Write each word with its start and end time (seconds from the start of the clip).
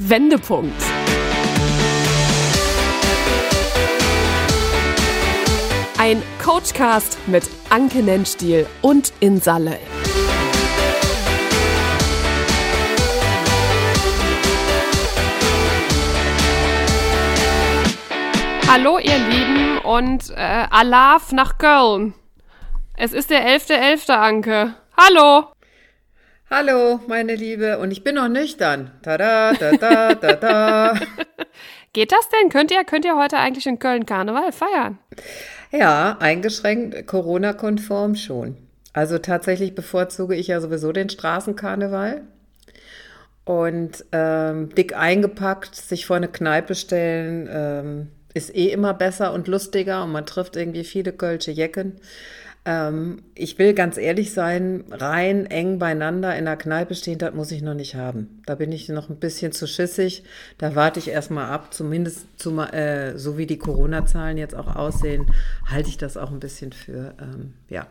Wendepunkt. 0.00 0.80
Ein 5.98 6.22
Coachcast 6.40 7.18
mit 7.26 7.42
Anke 7.68 8.04
Nennstiel 8.04 8.66
und 8.80 9.12
Insalle. 9.18 9.78
Hallo 18.68 18.98
ihr 18.98 19.18
Lieben 19.18 19.78
und 19.78 20.30
äh, 20.30 20.66
Alaf 20.70 21.32
nach 21.32 21.58
Köln. 21.58 22.14
Es 22.96 23.12
ist 23.12 23.30
der 23.30 23.44
11.11. 23.44 24.06
.11., 24.06 24.10
Anke. 24.12 24.74
Hallo. 24.96 25.48
Hallo, 26.50 26.98
meine 27.06 27.34
Liebe. 27.34 27.78
Und 27.78 27.90
ich 27.90 28.02
bin 28.02 28.14
noch 28.14 28.28
nüchtern. 28.28 28.90
Tada, 29.02 29.52
da, 29.52 29.72
da, 29.72 30.14
da, 30.14 30.32
da. 30.34 30.94
Geht 31.92 32.10
das 32.10 32.26
denn? 32.30 32.48
Könnt 32.48 32.70
ihr, 32.70 32.84
könnt 32.84 33.04
ihr 33.04 33.16
heute 33.16 33.36
eigentlich 33.36 33.66
in 33.66 33.78
Köln 33.78 34.06
Karneval 34.06 34.50
feiern? 34.52 34.98
Ja, 35.70 36.16
eingeschränkt, 36.20 37.06
Corona-konform 37.06 38.14
schon. 38.14 38.56
Also 38.94 39.18
tatsächlich 39.18 39.74
bevorzuge 39.74 40.36
ich 40.36 40.46
ja 40.46 40.62
sowieso 40.62 40.90
den 40.92 41.10
Straßenkarneval. 41.10 42.22
Und 43.44 44.06
ähm, 44.12 44.74
dick 44.74 44.96
eingepackt, 44.96 45.76
sich 45.76 46.06
vor 46.06 46.16
eine 46.16 46.28
Kneipe 46.28 46.74
stellen, 46.74 47.46
ähm, 47.52 48.08
ist 48.32 48.56
eh 48.56 48.68
immer 48.68 48.94
besser 48.94 49.34
und 49.34 49.48
lustiger 49.48 50.02
und 50.02 50.12
man 50.12 50.24
trifft 50.24 50.56
irgendwie 50.56 50.84
viele 50.84 51.12
kölsche 51.12 51.50
Jecken. 51.50 52.00
Ähm, 52.68 53.22
ich 53.34 53.58
will 53.58 53.72
ganz 53.72 53.96
ehrlich 53.96 54.34
sein, 54.34 54.84
rein 54.90 55.46
eng 55.46 55.78
beieinander 55.78 56.36
in 56.36 56.44
der 56.44 56.58
Kneipe 56.58 56.94
stehen, 56.94 57.16
das 57.16 57.32
muss 57.32 57.50
ich 57.50 57.62
noch 57.62 57.72
nicht 57.72 57.94
haben. 57.94 58.42
Da 58.44 58.56
bin 58.56 58.72
ich 58.72 58.90
noch 58.90 59.08
ein 59.08 59.16
bisschen 59.16 59.52
zu 59.52 59.66
schissig. 59.66 60.22
Da 60.58 60.74
warte 60.74 60.98
ich 60.98 61.08
erstmal 61.08 61.48
ab, 61.48 61.72
zumindest 61.72 62.26
zu, 62.38 62.60
äh, 62.60 63.16
so 63.16 63.38
wie 63.38 63.46
die 63.46 63.56
Corona-Zahlen 63.56 64.36
jetzt 64.36 64.54
auch 64.54 64.76
aussehen, 64.76 65.32
halte 65.64 65.88
ich 65.88 65.96
das 65.96 66.18
auch 66.18 66.30
ein 66.30 66.40
bisschen 66.40 66.72
für, 66.72 67.14
ähm, 67.18 67.54
ja. 67.70 67.86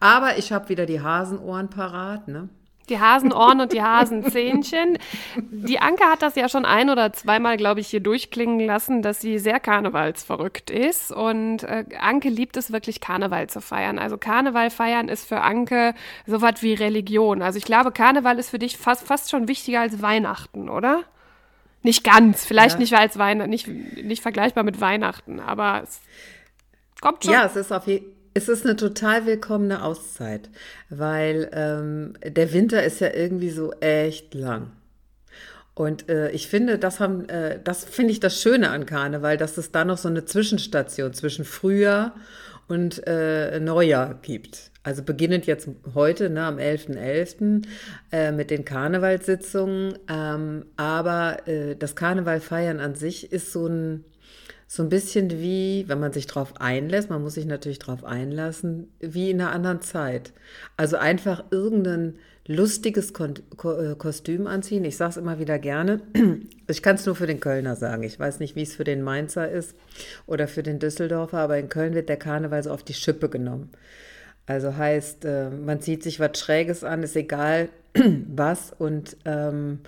Aber 0.00 0.38
ich 0.38 0.50
habe 0.50 0.70
wieder 0.70 0.86
die 0.86 1.02
Hasenohren 1.02 1.68
parat, 1.68 2.26
ne? 2.26 2.48
Die 2.90 3.00
Hasenohren 3.00 3.60
und 3.60 3.72
die 3.72 3.82
Hasenzähnchen. 3.82 4.98
Die 5.36 5.78
Anke 5.78 6.04
hat 6.04 6.22
das 6.22 6.34
ja 6.34 6.48
schon 6.48 6.64
ein 6.64 6.90
oder 6.90 7.12
zweimal, 7.12 7.56
glaube 7.56 7.80
ich, 7.80 7.88
hier 7.88 8.00
durchklingen 8.00 8.60
lassen, 8.60 9.02
dass 9.02 9.20
sie 9.20 9.38
sehr 9.38 9.60
karnevalsverrückt 9.60 10.70
ist. 10.70 11.12
Und 11.12 11.62
äh, 11.62 11.84
Anke 11.98 12.28
liebt 12.28 12.56
es 12.56 12.72
wirklich, 12.72 13.00
Karneval 13.00 13.48
zu 13.48 13.60
feiern. 13.60 13.98
Also 13.98 14.18
Karneval 14.18 14.70
feiern 14.70 15.08
ist 15.08 15.26
für 15.26 15.40
Anke 15.40 15.94
so 16.26 16.42
was 16.42 16.62
wie 16.62 16.74
Religion. 16.74 17.42
Also 17.42 17.58
ich 17.58 17.64
glaube, 17.64 17.92
Karneval 17.92 18.38
ist 18.38 18.50
für 18.50 18.58
dich 18.58 18.76
fast, 18.76 19.06
fast 19.06 19.30
schon 19.30 19.48
wichtiger 19.48 19.80
als 19.80 20.02
Weihnachten, 20.02 20.68
oder? 20.68 21.04
Nicht 21.82 22.04
ganz, 22.04 22.44
vielleicht 22.44 22.74
ja. 22.74 22.80
nicht 22.80 22.94
als 22.94 23.18
Weihnachten, 23.18 23.48
nicht, 23.48 23.66
nicht 23.66 24.20
vergleichbar 24.20 24.64
mit 24.64 24.82
Weihnachten, 24.82 25.40
aber 25.40 25.82
es 25.82 26.02
kommt 27.00 27.24
schon. 27.24 27.32
Ja, 27.32 27.46
es 27.46 27.56
ist 27.56 27.72
auf 27.72 27.86
jeden 27.86 28.04
Fall 28.04 28.19
es 28.34 28.48
ist 28.48 28.64
eine 28.64 28.76
total 28.76 29.26
willkommene 29.26 29.82
Auszeit, 29.82 30.50
weil 30.88 31.50
ähm, 31.52 32.14
der 32.24 32.52
Winter 32.52 32.82
ist 32.82 33.00
ja 33.00 33.12
irgendwie 33.12 33.50
so 33.50 33.72
echt 33.80 34.34
lang. 34.34 34.72
Und 35.74 36.08
äh, 36.08 36.30
ich 36.32 36.48
finde, 36.48 36.78
das 36.78 37.00
haben, 37.00 37.28
äh, 37.28 37.58
das 37.62 37.84
finde 37.84 38.12
ich 38.12 38.20
das 38.20 38.40
Schöne 38.40 38.70
an 38.70 38.86
Karneval, 38.86 39.36
dass 39.36 39.56
es 39.56 39.72
da 39.72 39.84
noch 39.84 39.98
so 39.98 40.08
eine 40.08 40.24
Zwischenstation 40.24 41.12
zwischen 41.14 41.44
Frühjahr 41.44 42.14
und 42.68 43.06
äh, 43.06 43.58
Neujahr 43.60 44.14
gibt. 44.20 44.70
Also 44.82 45.02
beginnend 45.02 45.46
jetzt 45.46 45.68
heute, 45.94 46.30
ne, 46.30 46.44
am 46.44 46.58
11.11. 46.58 46.96
.11., 46.96 47.66
äh, 48.12 48.32
mit 48.32 48.50
den 48.50 48.64
Karnevalssitzungen. 48.64 49.98
Ähm, 50.08 50.64
aber 50.76 51.46
äh, 51.46 51.76
das 51.76 51.96
Karnevalfeiern 51.96 52.80
an 52.80 52.94
sich 52.94 53.32
ist 53.32 53.52
so 53.52 53.66
ein, 53.66 54.04
so 54.72 54.84
ein 54.84 54.88
bisschen 54.88 55.32
wie, 55.32 55.84
wenn 55.88 55.98
man 55.98 56.12
sich 56.12 56.28
darauf 56.28 56.60
einlässt, 56.60 57.10
man 57.10 57.20
muss 57.20 57.34
sich 57.34 57.44
natürlich 57.44 57.80
darauf 57.80 58.04
einlassen, 58.04 58.86
wie 59.00 59.30
in 59.30 59.40
einer 59.40 59.50
anderen 59.50 59.80
Zeit. 59.80 60.32
Also 60.76 60.96
einfach 60.96 61.42
irgendein 61.50 62.20
lustiges 62.46 63.10
äh, 63.10 63.94
Kostüm 63.98 64.46
anziehen. 64.46 64.84
Ich 64.84 64.96
sage 64.96 65.10
es 65.10 65.16
immer 65.16 65.40
wieder 65.40 65.58
gerne. 65.58 66.00
Ich 66.68 66.84
kann 66.84 66.94
es 66.94 67.04
nur 67.04 67.16
für 67.16 67.26
den 67.26 67.40
Kölner 67.40 67.74
sagen. 67.74 68.04
Ich 68.04 68.20
weiß 68.20 68.38
nicht, 68.38 68.54
wie 68.54 68.62
es 68.62 68.76
für 68.76 68.84
den 68.84 69.02
Mainzer 69.02 69.50
ist 69.50 69.74
oder 70.28 70.46
für 70.46 70.62
den 70.62 70.78
Düsseldorfer, 70.78 71.38
aber 71.38 71.58
in 71.58 71.68
Köln 71.68 71.94
wird 71.94 72.08
der 72.08 72.16
Karneval 72.16 72.62
so 72.62 72.70
auf 72.70 72.84
die 72.84 72.94
Schippe 72.94 73.28
genommen. 73.28 73.70
Also 74.46 74.76
heißt, 74.76 75.24
äh, 75.24 75.50
man 75.50 75.80
zieht 75.80 76.04
sich 76.04 76.20
was 76.20 76.38
Schräges 76.38 76.84
an, 76.84 77.02
ist 77.02 77.16
egal 77.16 77.70
was 78.28 78.72
und 78.78 79.16
ähm, 79.24 79.80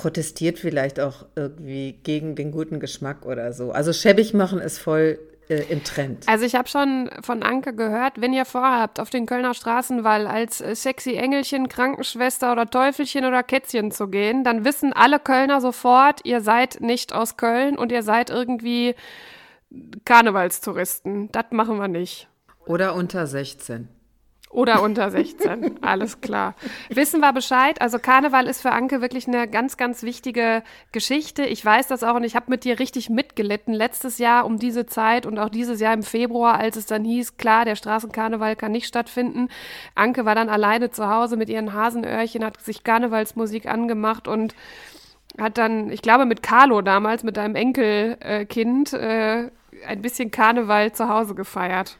protestiert 0.00 0.58
vielleicht 0.58 0.98
auch 0.98 1.26
irgendwie 1.36 1.92
gegen 2.02 2.34
den 2.34 2.52
guten 2.52 2.80
Geschmack 2.80 3.26
oder 3.26 3.52
so. 3.52 3.70
Also 3.70 3.92
schäbig 3.92 4.32
machen 4.32 4.58
ist 4.58 4.78
voll 4.78 5.18
äh, 5.50 5.64
im 5.68 5.84
Trend. 5.84 6.26
Also 6.26 6.46
ich 6.46 6.54
habe 6.54 6.68
schon 6.68 7.10
von 7.20 7.42
Anke 7.42 7.74
gehört, 7.74 8.18
wenn 8.18 8.32
ihr 8.32 8.46
vorhabt, 8.46 8.98
auf 8.98 9.10
den 9.10 9.26
Kölner 9.26 9.52
Straßenwall 9.52 10.26
als 10.26 10.62
äh, 10.62 10.74
sexy 10.74 11.16
Engelchen, 11.16 11.68
Krankenschwester 11.68 12.50
oder 12.50 12.64
Teufelchen 12.64 13.26
oder 13.26 13.42
Kätzchen 13.42 13.90
zu 13.90 14.08
gehen, 14.08 14.42
dann 14.42 14.64
wissen 14.64 14.94
alle 14.94 15.18
Kölner 15.18 15.60
sofort, 15.60 16.20
ihr 16.24 16.40
seid 16.40 16.80
nicht 16.80 17.12
aus 17.12 17.36
Köln 17.36 17.76
und 17.76 17.92
ihr 17.92 18.02
seid 18.02 18.30
irgendwie 18.30 18.94
Karnevalstouristen. 20.06 21.30
Das 21.30 21.44
machen 21.50 21.76
wir 21.76 21.88
nicht. 21.88 22.26
Oder 22.64 22.94
unter 22.94 23.26
16. 23.26 23.88
Oder 24.52 24.82
unter 24.82 25.12
16, 25.12 25.78
alles 25.82 26.20
klar. 26.20 26.56
Wissen 26.88 27.20
wir 27.20 27.32
Bescheid. 27.32 27.80
Also 27.80 28.00
Karneval 28.00 28.48
ist 28.48 28.60
für 28.60 28.72
Anke 28.72 29.00
wirklich 29.00 29.28
eine 29.28 29.46
ganz, 29.46 29.76
ganz 29.76 30.02
wichtige 30.02 30.64
Geschichte. 30.90 31.44
Ich 31.44 31.64
weiß 31.64 31.86
das 31.86 32.02
auch 32.02 32.16
und 32.16 32.24
ich 32.24 32.34
habe 32.34 32.46
mit 32.48 32.64
dir 32.64 32.80
richtig 32.80 33.10
mitgelitten. 33.10 33.72
Letztes 33.72 34.18
Jahr 34.18 34.44
um 34.44 34.58
diese 34.58 34.86
Zeit 34.86 35.24
und 35.24 35.38
auch 35.38 35.50
dieses 35.50 35.80
Jahr 35.80 35.94
im 35.94 36.02
Februar, 36.02 36.58
als 36.58 36.76
es 36.76 36.86
dann 36.86 37.04
hieß, 37.04 37.36
klar, 37.36 37.64
der 37.64 37.76
Straßenkarneval 37.76 38.56
kann 38.56 38.72
nicht 38.72 38.88
stattfinden. 38.88 39.48
Anke 39.94 40.24
war 40.24 40.34
dann 40.34 40.48
alleine 40.48 40.90
zu 40.90 41.08
Hause 41.08 41.36
mit 41.36 41.48
ihren 41.48 41.72
Hasenöhrchen, 41.72 42.44
hat 42.44 42.60
sich 42.60 42.82
Karnevalsmusik 42.82 43.66
angemacht 43.66 44.26
und 44.26 44.56
hat 45.38 45.58
dann, 45.58 45.90
ich 45.90 46.02
glaube, 46.02 46.26
mit 46.26 46.42
Carlo 46.42 46.82
damals, 46.82 47.22
mit 47.22 47.36
deinem 47.36 47.54
Enkelkind, 47.54 48.94
äh, 48.94 49.48
ein 49.86 50.02
bisschen 50.02 50.32
Karneval 50.32 50.90
zu 50.90 51.08
Hause 51.08 51.36
gefeiert. 51.36 51.96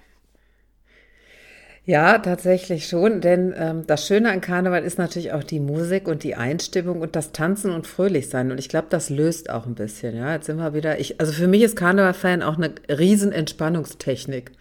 Ja, 1.86 2.18
tatsächlich 2.18 2.86
schon, 2.86 3.20
denn 3.20 3.54
ähm, 3.56 3.86
das 3.86 4.06
Schöne 4.06 4.30
an 4.30 4.40
Karneval 4.40 4.84
ist 4.84 4.98
natürlich 4.98 5.32
auch 5.32 5.42
die 5.42 5.60
Musik 5.60 6.08
und 6.08 6.22
die 6.22 6.34
Einstimmung 6.36 7.00
und 7.00 7.16
das 7.16 7.32
Tanzen 7.32 7.72
und 7.72 7.86
Fröhlichsein. 7.86 8.50
Und 8.52 8.58
ich 8.58 8.68
glaube, 8.68 8.88
das 8.90 9.08
löst 9.10 9.50
auch 9.50 9.66
ein 9.66 9.74
bisschen. 9.74 10.16
Ja, 10.16 10.34
jetzt 10.34 10.46
sind 10.46 10.58
wir 10.58 10.74
wieder. 10.74 11.00
Ich, 11.00 11.18
also 11.20 11.32
für 11.32 11.48
mich 11.48 11.62
ist 11.62 11.76
Karneval-Feiern 11.76 12.42
auch 12.42 12.58
eine 12.58 12.74
riesen 12.88 13.32
Entspannungstechnik. 13.32 14.52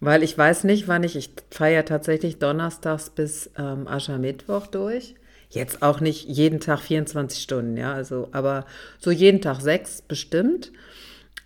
Weil 0.00 0.22
ich 0.22 0.36
weiß 0.36 0.64
nicht, 0.64 0.88
wann 0.88 1.02
ich, 1.02 1.16
ich 1.16 1.30
feiere 1.50 1.84
tatsächlich 1.84 2.38
donnerstags 2.38 3.10
bis 3.10 3.50
ähm, 3.58 3.88
Aschermittwoch 3.88 4.66
durch. 4.66 5.14
Jetzt 5.50 5.82
auch 5.82 6.00
nicht 6.00 6.28
jeden 6.28 6.60
Tag 6.60 6.80
24 6.80 7.42
Stunden, 7.42 7.76
ja, 7.76 7.92
also, 7.92 8.28
aber 8.32 8.66
so 8.98 9.10
jeden 9.10 9.40
Tag 9.40 9.60
sechs 9.60 10.02
bestimmt. 10.02 10.72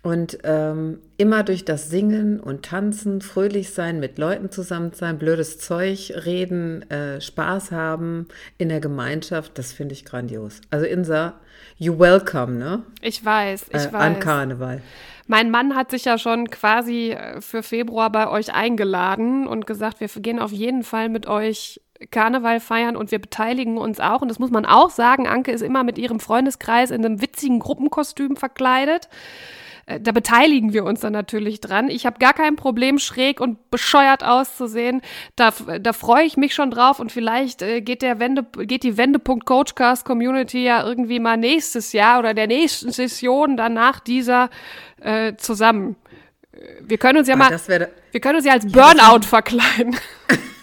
Und 0.03 0.39
ähm, 0.43 0.99
immer 1.17 1.43
durch 1.43 1.63
das 1.63 1.89
Singen 1.89 2.39
und 2.39 2.63
Tanzen, 2.63 3.21
fröhlich 3.21 3.69
sein, 3.69 3.99
mit 3.99 4.17
Leuten 4.17 4.49
zusammen 4.49 4.93
sein, 4.93 5.19
blödes 5.19 5.59
Zeug 5.59 6.11
reden, 6.25 6.89
äh, 6.89 7.21
Spaß 7.21 7.71
haben 7.71 8.27
in 8.57 8.69
der 8.69 8.79
Gemeinschaft, 8.79 9.59
das 9.59 9.71
finde 9.73 9.93
ich 9.93 10.03
grandios. 10.03 10.61
Also 10.71 10.87
Insa, 10.87 11.35
you 11.77 11.99
welcome, 11.99 12.53
ne? 12.53 12.81
Ich 13.01 13.23
weiß, 13.23 13.67
ich 13.69 13.75
äh, 13.75 13.93
weiß. 13.93 13.93
An 13.93 14.19
Karneval. 14.19 14.81
Mein 15.27 15.51
Mann 15.51 15.75
hat 15.75 15.91
sich 15.91 16.05
ja 16.05 16.17
schon 16.17 16.49
quasi 16.49 17.11
äh, 17.11 17.39
für 17.39 17.61
Februar 17.61 18.11
bei 18.11 18.27
euch 18.27 18.53
eingeladen 18.55 19.45
und 19.45 19.67
gesagt, 19.67 19.99
wir 19.99 20.07
gehen 20.07 20.39
auf 20.39 20.51
jeden 20.51 20.83
Fall 20.83 21.09
mit 21.09 21.27
euch 21.27 21.79
Karneval 22.09 22.59
feiern 22.59 22.95
und 22.95 23.11
wir 23.11 23.19
beteiligen 23.19 23.77
uns 23.77 23.99
auch. 23.99 24.21
Und 24.23 24.29
das 24.29 24.39
muss 24.39 24.49
man 24.49 24.65
auch 24.65 24.89
sagen, 24.89 25.27
Anke 25.27 25.51
ist 25.51 25.61
immer 25.61 25.83
mit 25.83 25.99
ihrem 25.99 26.19
Freundeskreis 26.19 26.89
in 26.89 27.05
einem 27.05 27.21
witzigen 27.21 27.59
Gruppenkostüm 27.59 28.35
verkleidet. 28.35 29.07
Äh, 29.91 29.99
da 29.99 30.11
beteiligen 30.11 30.73
wir 30.73 30.83
uns 30.83 31.01
dann 31.01 31.13
natürlich 31.13 31.61
dran. 31.61 31.89
Ich 31.89 32.05
habe 32.05 32.19
gar 32.19 32.33
kein 32.33 32.55
Problem, 32.55 32.99
schräg 32.99 33.39
und 33.39 33.69
bescheuert 33.71 34.23
auszusehen. 34.23 35.01
Da, 35.35 35.51
da 35.79 35.93
freue 35.93 36.25
ich 36.25 36.37
mich 36.37 36.53
schon 36.53 36.71
drauf 36.71 36.99
und 36.99 37.11
vielleicht 37.11 37.61
äh, 37.61 37.81
geht 37.81 38.01
der 38.01 38.19
Wende, 38.19 38.43
geht 38.43 38.83
die 38.83 38.97
Wendepunkt 38.97 39.45
Coachcast 39.45 40.05
Community 40.05 40.63
ja 40.63 40.85
irgendwie 40.85 41.19
mal 41.19 41.37
nächstes 41.37 41.93
Jahr 41.93 42.19
oder 42.19 42.33
der 42.33 42.47
nächsten 42.47 42.91
Session 42.91 43.57
dann 43.57 43.73
nach 43.73 43.99
dieser 43.99 44.49
äh, 44.99 45.35
zusammen. 45.35 45.95
Äh, 46.51 46.57
wir 46.81 46.97
können 46.97 47.19
uns 47.19 47.27
ja 47.27 47.35
mal, 47.35 47.49
wir 47.49 48.19
können 48.19 48.35
uns 48.37 48.45
ja 48.45 48.53
als 48.53 48.71
Burnout 48.71 49.25
verkleiden. 49.25 49.95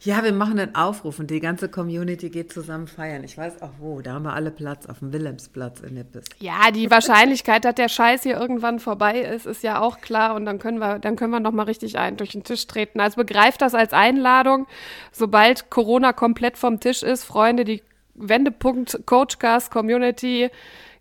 Ja, 0.00 0.22
wir 0.22 0.32
machen 0.32 0.58
einen 0.58 0.74
Aufruf 0.74 1.18
und 1.18 1.30
die 1.30 1.40
ganze 1.40 1.68
Community 1.68 2.30
geht 2.30 2.52
zusammen 2.52 2.86
feiern. 2.86 3.24
Ich 3.24 3.36
weiß 3.36 3.62
auch 3.62 3.72
wo. 3.78 4.00
Da 4.00 4.12
haben 4.12 4.24
wir 4.24 4.34
alle 4.34 4.50
Platz 4.50 4.86
auf 4.86 5.00
dem 5.00 5.12
Wilhelmsplatz 5.12 5.80
in 5.80 5.94
Nippes. 5.94 6.26
Ja, 6.38 6.70
die 6.70 6.90
Wahrscheinlichkeit, 6.90 7.64
dass 7.64 7.74
der 7.74 7.88
Scheiß 7.88 8.22
hier 8.22 8.38
irgendwann 8.38 8.78
vorbei 8.78 9.20
ist, 9.20 9.46
ist 9.46 9.62
ja 9.62 9.80
auch 9.80 10.00
klar. 10.00 10.34
Und 10.34 10.44
dann 10.44 10.58
können 10.58 10.78
wir, 10.78 10.98
dann 10.98 11.16
können 11.16 11.32
wir 11.32 11.40
noch 11.40 11.52
mal 11.52 11.64
richtig 11.64 11.98
ein 11.98 12.16
durch 12.16 12.30
den 12.30 12.44
Tisch 12.44 12.66
treten. 12.66 13.00
Also 13.00 13.16
begreift 13.16 13.60
das 13.60 13.74
als 13.74 13.92
Einladung. 13.92 14.66
Sobald 15.10 15.70
Corona 15.70 16.12
komplett 16.12 16.56
vom 16.56 16.78
Tisch 16.80 17.02
ist, 17.02 17.24
Freunde, 17.24 17.64
die 17.64 17.82
Wendepunkt 18.14 19.00
Coachcast 19.06 19.70
Community 19.70 20.50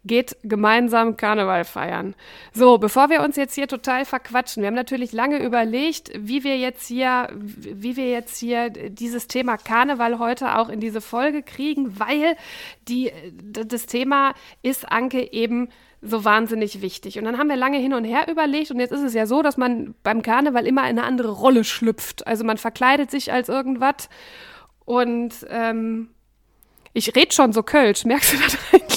geht 0.07 0.37
gemeinsam 0.43 1.17
Karneval 1.17 1.65
feiern. 1.65 2.15
So, 2.53 2.77
bevor 2.77 3.09
wir 3.09 3.21
uns 3.21 3.35
jetzt 3.35 3.55
hier 3.55 3.67
total 3.67 4.05
verquatschen, 4.05 4.63
wir 4.63 4.67
haben 4.67 4.75
natürlich 4.75 5.11
lange 5.11 5.43
überlegt, 5.43 6.11
wie 6.17 6.43
wir 6.43 6.57
jetzt 6.57 6.87
hier, 6.87 7.29
wie 7.33 7.95
wir 7.95 8.09
jetzt 8.09 8.37
hier 8.37 8.69
dieses 8.69 9.27
Thema 9.27 9.57
Karneval 9.57 10.19
heute 10.19 10.57
auch 10.57 10.69
in 10.69 10.79
diese 10.79 11.01
Folge 11.01 11.43
kriegen, 11.43 11.99
weil 11.99 12.35
die, 12.87 13.11
das 13.33 13.85
Thema 13.85 14.33
ist 14.63 14.91
Anke 14.91 15.31
eben 15.31 15.69
so 16.01 16.23
wahnsinnig 16.23 16.81
wichtig. 16.81 17.17
Und 17.17 17.25
dann 17.25 17.37
haben 17.37 17.49
wir 17.49 17.55
lange 17.55 17.77
hin 17.77 17.93
und 17.93 18.03
her 18.03 18.27
überlegt 18.29 18.71
und 18.71 18.79
jetzt 18.79 18.91
ist 18.91 19.01
es 19.01 19.13
ja 19.13 19.25
so, 19.25 19.41
dass 19.41 19.57
man 19.57 19.95
beim 20.03 20.21
Karneval 20.21 20.65
immer 20.67 20.83
in 20.83 20.97
eine 20.97 21.03
andere 21.03 21.31
Rolle 21.31 21.63
schlüpft. 21.63 22.27
Also 22.27 22.43
man 22.43 22.57
verkleidet 22.57 23.11
sich 23.11 23.31
als 23.31 23.49
irgendwas 23.49 24.09
und 24.85 25.33
ähm, 25.49 26.09
ich 26.93 27.15
rede 27.15 27.33
schon 27.33 27.53
so 27.53 27.63
Kölsch, 27.63 28.05
merkst 28.05 28.33
du 28.33 28.37
das 28.37 28.57
eigentlich? 28.71 28.96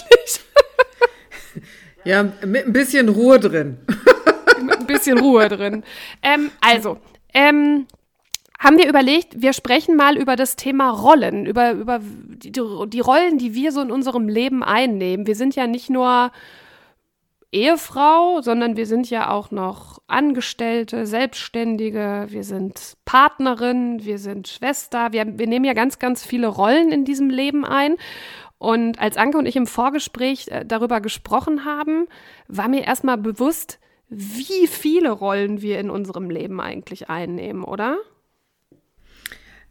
Ja, 2.05 2.23
mit 2.47 2.67
ein 2.67 2.73
bisschen 2.73 3.11
Ruhe 3.11 3.39
drin. 3.39 3.77
mit 4.63 4.79
ein 4.79 4.87
bisschen 4.87 5.19
Ruhe 5.19 5.51
drin. 5.51 5.85
Ähm, 6.23 6.51
also, 6.63 6.97
ähm, 7.35 7.87
haben 8.59 8.79
wir 8.79 8.89
überlegt, 8.89 9.41
wir 9.41 9.53
sprechen 9.53 9.97
mal 9.97 10.17
über 10.17 10.37
das 10.37 10.57
Thema 10.57 10.91
Rollen, 10.91 11.47
über, 11.47 11.73
über 11.73 12.01
die, 12.03 12.53
die 12.53 13.01
Rollen, 13.01 13.39
die 13.39 13.55
wir 13.55 13.73
so 13.73 13.81
in 13.81 13.91
unserem 13.91 14.29
Leben 14.29 14.63
einnehmen. 14.63 15.27
Wir 15.27 15.35
sind 15.35 15.57
ja 15.57 15.67
nicht 15.67 15.91
nur 15.91 16.31
Ehefrau, 17.53 18.43
sondern 18.43 18.77
wir 18.77 18.87
sind 18.87 19.11
ja 19.11 19.31
auch 19.31 19.51
noch 19.51 19.99
Angestellte, 20.07 21.05
Selbstständige, 21.07 22.27
wir 22.29 22.45
sind 22.45 22.97
Partnerin, 23.05 24.05
wir 24.05 24.19
sind 24.19 24.47
Schwester, 24.47 25.13
wir, 25.13 25.39
wir 25.39 25.47
nehmen 25.49 25.65
ja 25.65 25.73
ganz, 25.73 25.99
ganz 25.99 26.25
viele 26.25 26.47
Rollen 26.47 26.93
in 26.93 27.05
diesem 27.05 27.29
Leben 27.29 27.65
ein. 27.65 27.97
Und 28.61 29.01
als 29.01 29.17
Anke 29.17 29.39
und 29.39 29.47
ich 29.47 29.57
im 29.57 29.67
Vorgespräch 29.67 30.49
äh, 30.49 30.67
darüber 30.67 31.01
gesprochen 31.01 31.65
haben, 31.65 32.07
war 32.47 32.69
mir 32.69 32.85
erstmal 32.85 33.17
bewusst, 33.17 33.79
wie 34.11 34.67
viele 34.67 35.11
Rollen 35.13 35.63
wir 35.63 35.81
in 35.81 35.89
unserem 35.89 36.29
Leben 36.29 36.61
eigentlich 36.61 37.09
einnehmen, 37.09 37.65
oder? 37.65 37.97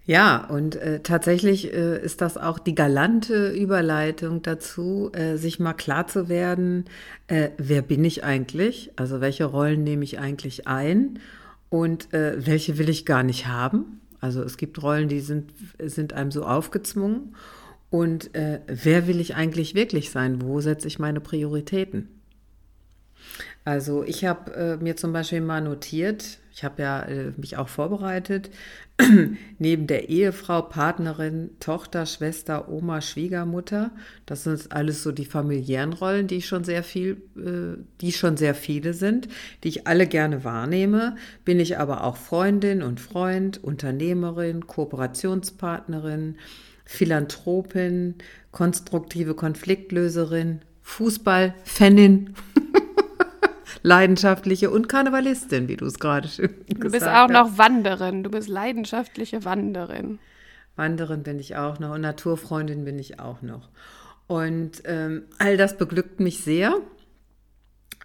Ja, 0.05 0.47
und 0.49 0.75
äh, 0.75 1.01
tatsächlich 1.01 1.71
äh, 1.71 2.03
ist 2.03 2.21
das 2.21 2.35
auch 2.35 2.57
die 2.57 2.73
galante 2.73 3.51
Überleitung 3.51 4.41
dazu, 4.41 5.11
äh, 5.13 5.35
sich 5.35 5.59
mal 5.59 5.73
klar 5.73 6.07
zu 6.07 6.27
werden, 6.27 6.85
äh, 7.27 7.49
wer 7.59 7.83
bin 7.83 8.03
ich 8.03 8.23
eigentlich? 8.23 8.91
Also 8.95 9.21
welche 9.21 9.45
Rollen 9.45 9.83
nehme 9.83 10.03
ich 10.03 10.17
eigentlich 10.17 10.67
ein 10.67 11.19
und 11.69 12.11
äh, 12.11 12.43
welche 12.43 12.79
will 12.79 12.89
ich 12.89 13.05
gar 13.05 13.21
nicht 13.21 13.45
haben? 13.45 14.01
Also 14.19 14.41
es 14.41 14.57
gibt 14.57 14.81
Rollen, 14.81 15.09
die 15.09 15.19
sind, 15.19 15.53
sind 15.77 16.13
einem 16.13 16.31
so 16.31 16.43
aufgezwungen. 16.43 17.35
Und 17.89 18.35
äh, 18.35 18.61
wer 18.67 19.07
will 19.07 19.19
ich 19.19 19.35
eigentlich 19.35 19.73
wirklich 19.73 20.11
sein? 20.11 20.41
Wo 20.41 20.61
setze 20.61 20.87
ich 20.87 20.99
meine 20.99 21.21
Prioritäten? 21.21 22.07
Also 23.65 24.03
ich 24.03 24.25
habe 24.25 24.53
äh, 24.53 24.77
mir 24.77 24.95
zum 24.95 25.13
Beispiel 25.13 25.41
mal 25.41 25.61
notiert, 25.61 26.39
ich 26.53 26.63
habe 26.63 26.81
ja 26.81 27.03
äh, 27.03 27.33
mich 27.37 27.57
auch 27.57 27.67
vorbereitet, 27.67 28.49
neben 29.59 29.85
der 29.85 30.09
Ehefrau, 30.09 30.61
Partnerin, 30.61 31.51
Tochter, 31.59 32.05
Schwester, 32.05 32.69
Oma, 32.69 33.01
Schwiegermutter, 33.01 33.91
das 34.25 34.45
sind 34.45 34.71
alles 34.71 35.03
so 35.03 35.11
die 35.11 35.25
familiären 35.25 35.93
Rollen, 35.93 36.27
die 36.27 36.41
schon 36.41 36.63
sehr 36.63 36.83
viel, 36.83 37.21
äh, 37.37 37.81
die 38.01 38.11
schon 38.11 38.37
sehr 38.37 38.55
viele 38.55 38.93
sind, 38.93 39.27
die 39.63 39.69
ich 39.69 39.87
alle 39.87 40.07
gerne 40.07 40.43
wahrnehme, 40.43 41.15
bin 41.45 41.59
ich 41.59 41.77
aber 41.77 42.03
auch 42.05 42.17
Freundin 42.17 42.81
und 42.81 42.99
Freund, 42.99 43.63
Unternehmerin, 43.63 44.67
Kooperationspartnerin, 44.67 46.37
Philanthropin, 46.91 48.15
konstruktive 48.51 49.35
Konfliktlöserin, 49.35 50.61
Fußballfanin, 50.81 52.33
leidenschaftliche 53.83 54.71
und 54.71 54.89
Karnevalistin, 54.89 55.67
wie 55.67 55.77
du 55.77 55.85
es 55.85 55.99
gerade 55.99 56.27
schön 56.27 56.47
gesagt 56.47 56.71
hast. 56.71 56.83
Du 56.83 56.89
bist 56.89 57.07
auch 57.07 57.29
noch 57.29 57.59
Wanderin, 57.59 58.23
du 58.23 58.31
bist 58.31 58.49
leidenschaftliche 58.49 59.45
Wanderin. 59.45 60.17
Wanderin 60.77 61.21
bin 61.21 61.37
ich 61.37 61.55
auch 61.55 61.77
noch 61.77 61.93
und 61.93 62.01
Naturfreundin 62.01 62.85
bin 62.85 62.97
ich 62.97 63.19
auch 63.19 63.43
noch. 63.43 63.69
Und 64.25 64.81
ähm, 64.85 65.25
all 65.37 65.57
das 65.57 65.77
beglückt 65.77 66.19
mich 66.19 66.43
sehr. 66.43 66.73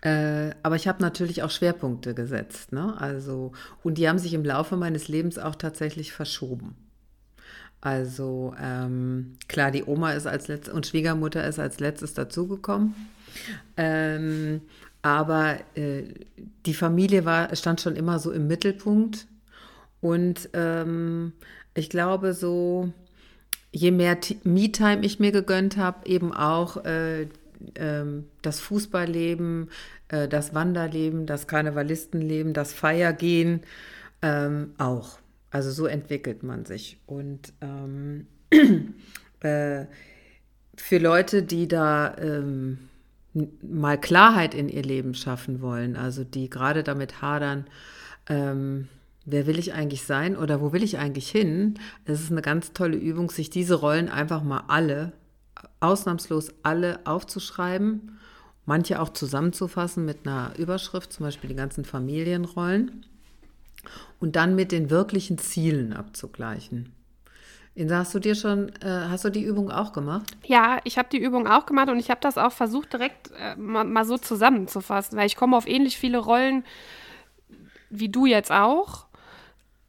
Äh, 0.02 0.50
aber 0.62 0.76
ich 0.76 0.86
habe 0.88 1.00
natürlich 1.00 1.42
auch 1.42 1.50
Schwerpunkte 1.50 2.12
gesetzt. 2.12 2.72
Ne? 2.72 2.94
Also, 2.98 3.52
und 3.82 3.96
die 3.96 4.10
haben 4.10 4.18
sich 4.18 4.34
im 4.34 4.44
Laufe 4.44 4.76
meines 4.76 5.08
Lebens 5.08 5.38
auch 5.38 5.54
tatsächlich 5.54 6.12
verschoben. 6.12 6.76
Also 7.84 8.54
ähm, 8.58 9.36
klar, 9.46 9.70
die 9.70 9.84
Oma 9.84 10.12
ist 10.12 10.26
als 10.26 10.48
letztes 10.48 10.72
und 10.72 10.86
Schwiegermutter 10.86 11.46
ist 11.46 11.58
als 11.58 11.80
letztes 11.80 12.14
dazugekommen. 12.14 12.94
Ähm, 13.76 14.62
aber 15.02 15.58
äh, 15.74 16.04
die 16.64 16.72
Familie 16.72 17.26
war, 17.26 17.54
stand 17.54 17.82
schon 17.82 17.94
immer 17.94 18.18
so 18.18 18.32
im 18.32 18.46
Mittelpunkt. 18.46 19.26
Und 20.00 20.48
ähm, 20.54 21.34
ich 21.74 21.90
glaube, 21.90 22.32
so 22.32 22.90
je 23.70 23.90
mehr 23.90 24.16
Me-Time 24.44 25.04
ich 25.04 25.20
mir 25.20 25.32
gegönnt 25.32 25.76
habe, 25.76 26.06
eben 26.08 26.32
auch 26.32 26.86
äh, 26.86 27.28
ähm, 27.74 28.24
das 28.40 28.60
Fußballleben, 28.60 29.68
äh, 30.08 30.26
das 30.26 30.54
Wanderleben, 30.54 31.26
das 31.26 31.46
Karnevalistenleben, 31.48 32.54
das 32.54 32.72
Feiergehen 32.72 33.60
ähm, 34.22 34.72
auch. 34.78 35.18
Also 35.54 35.70
so 35.70 35.86
entwickelt 35.86 36.42
man 36.42 36.64
sich. 36.64 36.98
Und 37.06 37.52
ähm, 37.60 38.26
äh, 39.40 39.84
für 40.74 40.98
Leute, 40.98 41.44
die 41.44 41.68
da 41.68 42.18
ähm, 42.18 42.88
mal 43.62 43.96
Klarheit 43.96 44.52
in 44.52 44.68
ihr 44.68 44.82
Leben 44.82 45.14
schaffen 45.14 45.60
wollen, 45.60 45.94
also 45.94 46.24
die 46.24 46.50
gerade 46.50 46.82
damit 46.82 47.22
hadern, 47.22 47.66
ähm, 48.28 48.88
wer 49.26 49.46
will 49.46 49.60
ich 49.60 49.74
eigentlich 49.74 50.02
sein 50.02 50.36
oder 50.36 50.60
wo 50.60 50.72
will 50.72 50.82
ich 50.82 50.98
eigentlich 50.98 51.30
hin, 51.30 51.74
es 52.04 52.20
ist 52.20 52.32
eine 52.32 52.42
ganz 52.42 52.72
tolle 52.72 52.96
Übung, 52.96 53.30
sich 53.30 53.48
diese 53.48 53.76
Rollen 53.76 54.08
einfach 54.08 54.42
mal 54.42 54.64
alle, 54.66 55.12
ausnahmslos 55.78 56.52
alle 56.64 56.98
aufzuschreiben, 57.06 58.18
manche 58.66 59.00
auch 59.00 59.10
zusammenzufassen 59.10 60.04
mit 60.04 60.26
einer 60.26 60.50
Überschrift, 60.58 61.12
zum 61.12 61.26
Beispiel 61.26 61.50
die 61.50 61.54
ganzen 61.54 61.84
Familienrollen 61.84 63.06
und 64.20 64.36
dann 64.36 64.54
mit 64.54 64.72
den 64.72 64.90
wirklichen 64.90 65.38
Zielen 65.38 65.92
abzugleichen. 65.92 66.92
Hast 67.90 68.14
du 68.14 68.20
dir 68.20 68.36
schon, 68.36 68.68
äh, 68.82 69.08
hast 69.08 69.24
du 69.24 69.30
die 69.30 69.42
Übung 69.42 69.70
auch 69.70 69.92
gemacht? 69.92 70.36
Ja, 70.44 70.78
ich 70.84 70.96
habe 70.96 71.08
die 71.10 71.18
Übung 71.18 71.48
auch 71.48 71.66
gemacht 71.66 71.88
und 71.88 71.98
ich 71.98 72.08
habe 72.08 72.20
das 72.20 72.38
auch 72.38 72.52
versucht, 72.52 72.92
direkt 72.92 73.32
äh, 73.36 73.56
mal, 73.56 73.84
mal, 73.84 74.04
so 74.04 74.16
zusammenzufassen, 74.16 75.18
weil 75.18 75.26
ich 75.26 75.34
komme 75.34 75.56
auf 75.56 75.66
ähnlich 75.66 75.98
viele 75.98 76.18
Rollen 76.18 76.64
wie 77.90 78.08
du 78.08 78.26
jetzt 78.26 78.52
auch. 78.52 79.06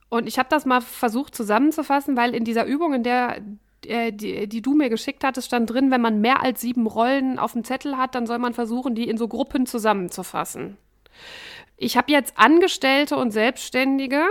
Und 0.09 0.27
ich 0.27 0.37
habe 0.39 0.49
das 0.49 0.65
mal 0.65 0.81
versucht 0.81 1.35
zusammenzufassen, 1.35 2.15
weil 2.15 2.33
in 2.35 2.43
dieser 2.43 2.65
Übung, 2.65 2.93
in 2.93 3.03
der 3.03 3.41
äh, 3.85 4.11
die, 4.11 4.47
die, 4.47 4.61
du 4.61 4.73
mir 4.73 4.89
geschickt 4.89 5.23
hattest, 5.23 5.47
stand 5.47 5.69
drin, 5.69 5.91
wenn 5.91 6.01
man 6.01 6.21
mehr 6.21 6.41
als 6.41 6.61
sieben 6.61 6.87
Rollen 6.87 7.39
auf 7.39 7.53
dem 7.53 7.63
Zettel 7.63 7.97
hat, 7.97 8.15
dann 8.15 8.27
soll 8.27 8.39
man 8.39 8.53
versuchen, 8.53 8.95
die 8.95 9.09
in 9.09 9.17
so 9.17 9.27
Gruppen 9.27 9.65
zusammenzufassen. 9.65 10.77
Ich 11.77 11.97
habe 11.97 12.11
jetzt 12.11 12.37
Angestellte 12.37 13.17
und 13.17 13.31
Selbstständige. 13.31 14.23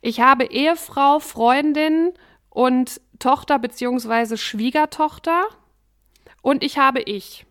Ich 0.00 0.20
habe 0.20 0.44
Ehefrau, 0.44 1.18
Freundin 1.18 2.12
und 2.48 3.00
Tochter 3.18 3.58
bzw. 3.58 4.36
Schwiegertochter. 4.36 5.44
Und 6.42 6.64
ich 6.64 6.78
habe 6.78 7.00
ich. 7.00 7.46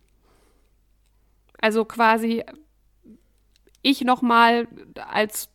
Also 1.62 1.86
quasi 1.86 2.44
ich 3.82 4.02
nochmal 4.02 4.68
als 4.96 5.50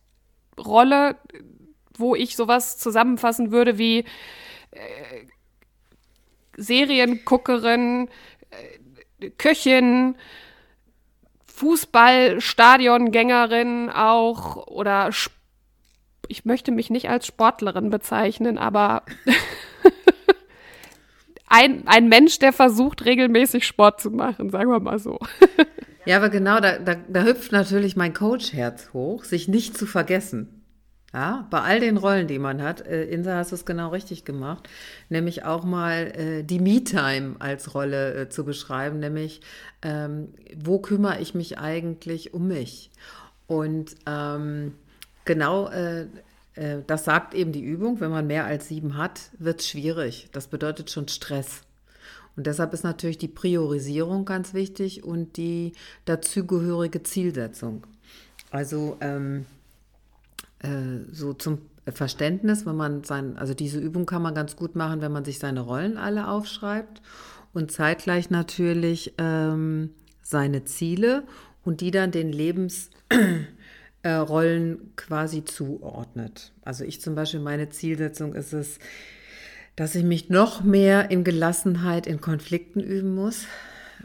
Rolle, 0.57 1.17
wo 1.97 2.15
ich 2.15 2.35
sowas 2.35 2.77
zusammenfassen 2.77 3.51
würde 3.51 3.77
wie 3.77 4.05
äh, 4.71 5.25
Serienguckerin, 6.57 8.09
äh, 9.19 9.29
Köchin, 9.31 10.15
Fußballstadiongängerin 11.55 13.89
auch 13.89 14.67
oder 14.67 15.09
ich 16.27 16.43
möchte 16.43 16.71
mich 16.71 16.89
nicht 16.89 17.09
als 17.09 17.27
Sportlerin 17.27 17.89
bezeichnen, 17.89 18.57
aber 18.57 19.03
ein, 21.47 21.87
ein 21.87 22.09
Mensch, 22.09 22.39
der 22.39 22.51
versucht, 22.51 23.05
regelmäßig 23.05 23.65
Sport 23.65 24.01
zu 24.01 24.11
machen, 24.11 24.49
sagen 24.49 24.69
wir 24.69 24.79
mal 24.79 24.99
so. 24.99 25.19
ja, 26.05 26.17
aber 26.17 26.29
genau, 26.29 26.59
da, 26.59 26.77
da, 26.77 26.95
da 27.07 27.23
hüpft 27.23 27.51
natürlich 27.51 27.95
mein 27.95 28.13
Coach-Herz 28.13 28.91
hoch, 28.93 29.23
sich 29.23 29.47
nicht 29.47 29.77
zu 29.77 29.85
vergessen. 29.85 30.54
Ja, 31.15 31.47
bei 31.49 31.61
all 31.61 31.79
den 31.79 31.95
Rollen, 31.95 32.27
die 32.27 32.39
man 32.39 32.61
hat, 32.61 32.85
äh, 32.85 33.05
Insa 33.05 33.37
hast 33.37 33.53
es 33.53 33.63
genau 33.63 33.87
richtig 33.87 34.25
gemacht, 34.25 34.67
nämlich 35.07 35.45
auch 35.45 35.63
mal 35.63 36.11
äh, 36.13 36.43
die 36.43 36.59
Me-Time 36.59 37.37
als 37.39 37.73
Rolle 37.73 38.13
äh, 38.15 38.29
zu 38.29 38.43
beschreiben, 38.43 38.99
nämlich 38.99 39.39
ähm, 39.81 40.33
wo 40.61 40.79
kümmere 40.79 41.21
ich 41.21 41.33
mich 41.33 41.57
eigentlich 41.57 42.33
um 42.33 42.49
mich? 42.49 42.91
Und 43.47 43.95
ähm, 44.05 44.73
genau 45.23 45.69
äh, 45.69 46.07
äh, 46.55 46.79
das 46.85 47.05
sagt 47.05 47.33
eben 47.33 47.53
die 47.53 47.63
Übung, 47.63 48.01
wenn 48.01 48.11
man 48.11 48.27
mehr 48.27 48.43
als 48.43 48.67
sieben 48.67 48.97
hat, 48.97 49.29
wird 49.39 49.61
es 49.61 49.69
schwierig. 49.69 50.27
Das 50.33 50.47
bedeutet 50.47 50.91
schon 50.91 51.07
Stress. 51.07 51.61
Und 52.35 52.45
deshalb 52.45 52.73
ist 52.73 52.83
natürlich 52.83 53.17
die 53.17 53.29
Priorisierung 53.29 54.25
ganz 54.25 54.53
wichtig 54.53 55.05
und 55.05 55.37
die 55.37 55.71
dazugehörige 56.03 57.03
Zielsetzung. 57.03 57.87
Also 58.51 58.97
ähm, 58.99 59.45
äh, 59.45 59.54
so 61.11 61.33
zum 61.33 61.59
Verständnis, 61.87 62.65
wenn 62.65 62.75
man 62.75 63.03
sein, 63.03 63.37
also 63.37 63.53
diese 63.53 63.79
Übung 63.79 64.05
kann 64.05 64.21
man 64.21 64.33
ganz 64.33 64.55
gut 64.55 64.75
machen, 64.75 65.01
wenn 65.01 65.11
man 65.11 65.25
sich 65.25 65.39
seine 65.39 65.61
Rollen 65.61 65.97
alle 65.97 66.27
aufschreibt 66.27 67.01
und 67.53 67.71
zeitgleich 67.71 68.29
natürlich 68.29 69.13
ähm, 69.17 69.91
seine 70.21 70.65
Ziele 70.65 71.23
und 71.63 71.81
die 71.81 71.91
dann 71.91 72.11
den 72.11 72.31
Lebensrollen 72.31 73.47
äh, 74.03 74.77
quasi 74.95 75.45
zuordnet. 75.45 76.53
Also 76.63 76.83
ich 76.83 77.01
zum 77.01 77.15
Beispiel, 77.15 77.39
meine 77.39 77.69
Zielsetzung 77.69 78.33
ist 78.33 78.53
es, 78.53 78.79
dass 79.75 79.93
ich 79.93 80.03
mich 80.03 80.29
noch 80.29 80.63
mehr 80.63 81.11
in 81.11 81.23
Gelassenheit 81.23 82.07
in 82.07 82.21
Konflikten 82.21 82.79
üben 82.79 83.13
muss. 83.13 83.45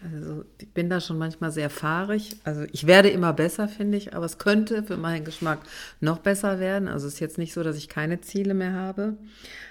Also 0.02 0.44
ich 0.58 0.70
bin 0.70 0.88
da 0.88 1.00
schon 1.00 1.18
manchmal 1.18 1.50
sehr 1.50 1.68
fahrig. 1.68 2.36
Also 2.44 2.64
ich 2.72 2.86
werde 2.86 3.10
immer 3.10 3.32
besser, 3.32 3.68
finde 3.68 3.98
ich, 3.98 4.14
aber 4.14 4.24
es 4.24 4.38
könnte 4.38 4.82
für 4.82 4.96
meinen 4.96 5.24
Geschmack 5.24 5.60
noch 6.00 6.18
besser 6.18 6.58
werden. 6.58 6.88
Also 6.88 7.06
es 7.06 7.14
ist 7.14 7.20
jetzt 7.20 7.38
nicht 7.38 7.52
so, 7.52 7.62
dass 7.62 7.76
ich 7.76 7.88
keine 7.88 8.20
Ziele 8.20 8.54
mehr 8.54 8.72
habe. 8.72 9.16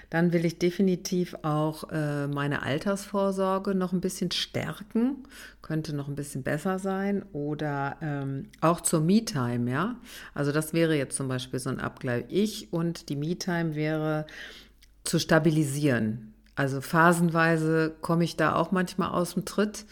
Dann 0.08 0.32
will 0.32 0.44
ich 0.44 0.58
definitiv 0.58 1.36
auch 1.42 1.84
äh, 1.90 2.26
meine 2.26 2.62
Altersvorsorge 2.62 3.74
noch 3.74 3.92
ein 3.92 4.00
bisschen 4.00 4.30
stärken. 4.30 5.24
Könnte 5.62 5.94
noch 5.94 6.08
ein 6.08 6.16
bisschen 6.16 6.42
besser 6.42 6.78
sein. 6.78 7.24
Oder 7.32 7.96
ähm, 8.00 8.48
auch 8.60 8.80
zur 8.80 9.00
Me-Time, 9.00 9.70
ja. 9.70 9.96
Also 10.34 10.52
das 10.52 10.72
wäre 10.72 10.96
jetzt 10.96 11.16
zum 11.16 11.28
Beispiel 11.28 11.60
so 11.60 11.70
ein 11.70 11.80
Abgleich. 11.80 12.24
Ich 12.28 12.72
und 12.72 13.08
die 13.08 13.16
Me-Time 13.16 13.74
wäre 13.74 14.26
zu 15.04 15.18
stabilisieren. 15.18 16.29
Also 16.60 16.82
phasenweise 16.82 17.90
komme 18.02 18.22
ich 18.22 18.36
da 18.36 18.54
auch 18.54 18.70
manchmal 18.70 19.12
aus 19.12 19.32
dem 19.32 19.46
Tritt, 19.46 19.86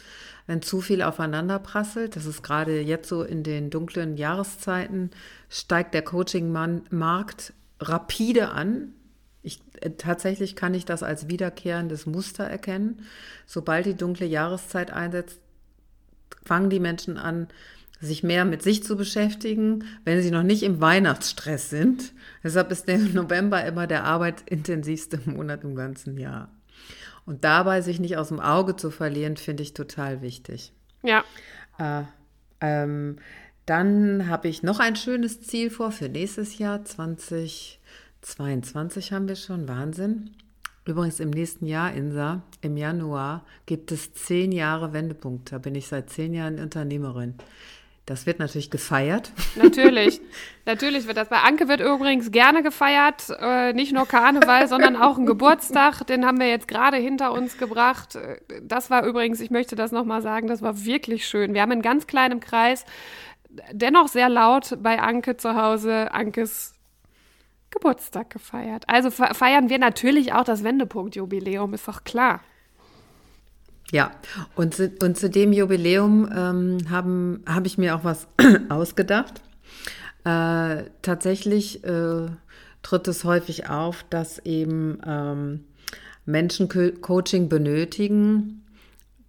wenn 0.46 0.60
zu 0.60 0.82
viel 0.82 1.00
aufeinander 1.00 1.58
prasselt. 1.58 2.14
Das 2.14 2.26
ist 2.26 2.42
gerade 2.42 2.82
jetzt 2.82 3.08
so 3.08 3.22
in 3.22 3.42
den 3.42 3.70
dunklen 3.70 4.18
Jahreszeiten, 4.18 5.10
steigt 5.48 5.94
der 5.94 6.02
Coaching-Markt 6.02 7.54
rapide 7.80 8.50
an. 8.50 8.92
Ich, 9.40 9.62
äh, 9.80 9.92
tatsächlich 9.92 10.56
kann 10.56 10.74
ich 10.74 10.84
das 10.84 11.02
als 11.02 11.30
wiederkehrendes 11.30 12.04
Muster 12.04 12.44
erkennen. 12.44 13.00
Sobald 13.46 13.86
die 13.86 13.96
dunkle 13.96 14.26
Jahreszeit 14.26 14.90
einsetzt, 14.90 15.40
fangen 16.44 16.68
die 16.68 16.80
Menschen 16.80 17.16
an, 17.16 17.48
sich 17.98 18.22
mehr 18.22 18.44
mit 18.44 18.62
sich 18.62 18.84
zu 18.84 18.94
beschäftigen, 18.94 19.84
wenn 20.04 20.20
sie 20.20 20.30
noch 20.30 20.42
nicht 20.42 20.64
im 20.64 20.82
Weihnachtsstress 20.82 21.70
sind. 21.70 22.12
Deshalb 22.44 22.70
ist 22.70 22.88
der 22.88 22.98
November 22.98 23.64
immer 23.64 23.86
der 23.86 24.04
arbeitsintensivste 24.04 25.18
Monat 25.24 25.64
im 25.64 25.74
ganzen 25.74 26.18
Jahr. 26.18 26.50
Und 27.28 27.44
dabei 27.44 27.82
sich 27.82 28.00
nicht 28.00 28.16
aus 28.16 28.28
dem 28.28 28.40
Auge 28.40 28.74
zu 28.74 28.90
verlieren, 28.90 29.36
finde 29.36 29.62
ich 29.62 29.74
total 29.74 30.22
wichtig. 30.22 30.72
Ja. 31.02 31.22
Äh, 31.78 32.04
ähm, 32.62 33.16
dann 33.66 34.30
habe 34.30 34.48
ich 34.48 34.62
noch 34.62 34.80
ein 34.80 34.96
schönes 34.96 35.42
Ziel 35.42 35.68
vor 35.68 35.92
für 35.92 36.08
nächstes 36.08 36.56
Jahr, 36.56 36.86
2022 36.86 39.12
haben 39.12 39.28
wir 39.28 39.36
schon, 39.36 39.68
Wahnsinn. 39.68 40.30
Übrigens 40.86 41.20
im 41.20 41.28
nächsten 41.28 41.66
Jahr, 41.66 41.92
Insa, 41.92 42.40
im 42.62 42.78
Januar, 42.78 43.44
gibt 43.66 43.92
es 43.92 44.14
zehn 44.14 44.50
Jahre 44.50 44.94
Wendepunkt. 44.94 45.52
Da 45.52 45.58
bin 45.58 45.74
ich 45.74 45.86
seit 45.86 46.08
zehn 46.08 46.32
Jahren 46.32 46.58
Unternehmerin. 46.58 47.34
Das 48.08 48.24
wird 48.24 48.38
natürlich 48.38 48.70
gefeiert. 48.70 49.32
Natürlich, 49.54 50.22
natürlich 50.64 51.06
wird 51.06 51.18
das. 51.18 51.28
Bei 51.28 51.42
Anke 51.42 51.68
wird 51.68 51.80
übrigens 51.80 52.30
gerne 52.30 52.62
gefeiert. 52.62 53.28
Äh, 53.38 53.74
nicht 53.74 53.92
nur 53.92 54.06
Karneval, 54.06 54.66
sondern 54.66 54.96
auch 54.96 55.18
ein 55.18 55.26
Geburtstag. 55.26 56.06
Den 56.06 56.24
haben 56.24 56.40
wir 56.40 56.48
jetzt 56.48 56.68
gerade 56.68 56.96
hinter 56.96 57.32
uns 57.32 57.58
gebracht. 57.58 58.18
Das 58.62 58.88
war 58.88 59.04
übrigens, 59.04 59.40
ich 59.40 59.50
möchte 59.50 59.76
das 59.76 59.92
nochmal 59.92 60.22
sagen, 60.22 60.46
das 60.46 60.62
war 60.62 60.86
wirklich 60.86 61.28
schön. 61.28 61.52
Wir 61.52 61.60
haben 61.60 61.72
in 61.72 61.82
ganz 61.82 62.06
kleinem 62.06 62.40
Kreis, 62.40 62.86
dennoch 63.72 64.08
sehr 64.08 64.30
laut 64.30 64.78
bei 64.82 65.00
Anke 65.00 65.36
zu 65.36 65.54
Hause, 65.54 66.10
Ankes 66.10 66.72
Geburtstag 67.68 68.30
gefeiert. 68.30 68.84
Also 68.86 69.10
feiern 69.10 69.68
wir 69.68 69.78
natürlich 69.78 70.32
auch 70.32 70.44
das 70.44 70.64
Wendepunktjubiläum, 70.64 71.74
ist 71.74 71.86
doch 71.86 72.04
klar. 72.04 72.40
Ja, 73.90 74.10
und 74.54 74.74
zu, 74.74 74.92
und 75.02 75.16
zu 75.16 75.30
dem 75.30 75.52
Jubiläum 75.52 76.30
ähm, 76.34 76.78
habe 76.90 77.40
hab 77.46 77.66
ich 77.66 77.78
mir 77.78 77.96
auch 77.96 78.04
was 78.04 78.28
ausgedacht. 78.68 79.40
Äh, 80.24 80.84
tatsächlich 81.00 81.84
äh, 81.84 82.26
tritt 82.82 83.08
es 83.08 83.24
häufig 83.24 83.70
auf, 83.70 84.04
dass 84.10 84.38
eben 84.40 84.98
ähm, 85.06 85.64
Menschen 86.26 86.68
Co 86.68 86.90
Coaching 87.00 87.48
benötigen, 87.48 88.62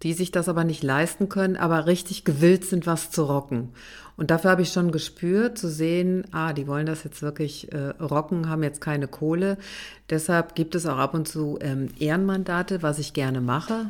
die 0.02 0.12
sich 0.12 0.30
das 0.30 0.48
aber 0.48 0.64
nicht 0.64 0.82
leisten 0.82 1.30
können, 1.30 1.56
aber 1.56 1.86
richtig 1.86 2.24
gewillt 2.24 2.64
sind, 2.66 2.86
was 2.86 3.10
zu 3.10 3.24
rocken. 3.24 3.70
Und 4.18 4.30
dafür 4.30 4.50
habe 4.50 4.60
ich 4.60 4.72
schon 4.72 4.92
gespürt, 4.92 5.56
zu 5.56 5.70
sehen, 5.70 6.24
ah, 6.32 6.52
die 6.52 6.66
wollen 6.66 6.84
das 6.84 7.04
jetzt 7.04 7.22
wirklich 7.22 7.72
äh, 7.72 7.94
rocken, 7.98 8.50
haben 8.50 8.62
jetzt 8.62 8.82
keine 8.82 9.08
Kohle. 9.08 9.56
Deshalb 10.10 10.54
gibt 10.54 10.74
es 10.74 10.84
auch 10.84 10.98
ab 10.98 11.14
und 11.14 11.26
zu 11.26 11.58
ähm, 11.62 11.88
Ehrenmandate, 11.98 12.82
was 12.82 12.98
ich 12.98 13.14
gerne 13.14 13.40
mache. 13.40 13.86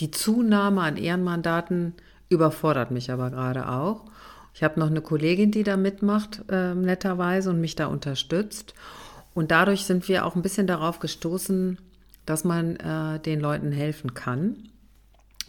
Die 0.00 0.10
Zunahme 0.10 0.82
an 0.82 0.96
Ehrenmandaten 0.96 1.94
überfordert 2.28 2.90
mich 2.90 3.10
aber 3.10 3.30
gerade 3.30 3.68
auch. 3.68 4.04
Ich 4.54 4.62
habe 4.62 4.78
noch 4.78 4.88
eine 4.88 5.00
Kollegin, 5.00 5.50
die 5.50 5.64
da 5.64 5.76
mitmacht, 5.76 6.42
äh, 6.48 6.74
netterweise 6.74 7.50
und 7.50 7.60
mich 7.60 7.74
da 7.74 7.86
unterstützt. 7.86 8.74
Und 9.34 9.50
dadurch 9.50 9.84
sind 9.84 10.08
wir 10.08 10.24
auch 10.24 10.36
ein 10.36 10.42
bisschen 10.42 10.66
darauf 10.66 11.00
gestoßen, 11.00 11.78
dass 12.24 12.44
man 12.44 12.76
äh, 12.76 13.18
den 13.20 13.40
Leuten 13.40 13.72
helfen 13.72 14.14
kann. 14.14 14.68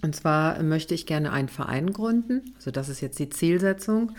Und 0.02 0.16
zwar 0.16 0.62
möchte 0.62 0.94
ich 0.94 1.06
gerne 1.06 1.32
einen 1.32 1.50
Verein 1.50 1.94
gründen. 1.94 2.54
Also 2.56 2.72
das 2.72 2.90
ist 2.90 3.02
jetzt 3.02 3.20
die 3.20 3.30
Zielsetzung. 3.30 4.12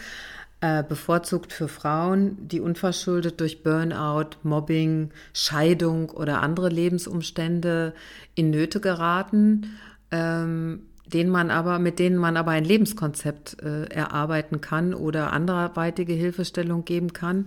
Äh, 0.62 0.82
bevorzugt 0.82 1.52
für 1.52 1.68
Frauen, 1.68 2.48
die 2.48 2.60
unverschuldet 2.60 3.40
durch 3.40 3.62
Burnout, 3.62 4.38
Mobbing, 4.42 5.10
Scheidung 5.34 6.08
oder 6.08 6.40
andere 6.40 6.70
Lebensumstände 6.70 7.92
in 8.34 8.50
Nöte 8.50 8.80
geraten 8.80 9.76
ähm, 10.10 10.82
denen 11.06 11.30
man 11.30 11.50
aber, 11.50 11.78
mit 11.78 11.98
denen 11.98 12.16
man 12.16 12.36
aber 12.36 12.50
ein 12.50 12.64
Lebenskonzept 12.64 13.62
äh, 13.62 13.84
erarbeiten 13.84 14.60
kann 14.60 14.92
oder 14.92 15.32
anderweitige 15.32 16.12
Hilfestellung 16.12 16.84
geben 16.84 17.12
kann 17.12 17.46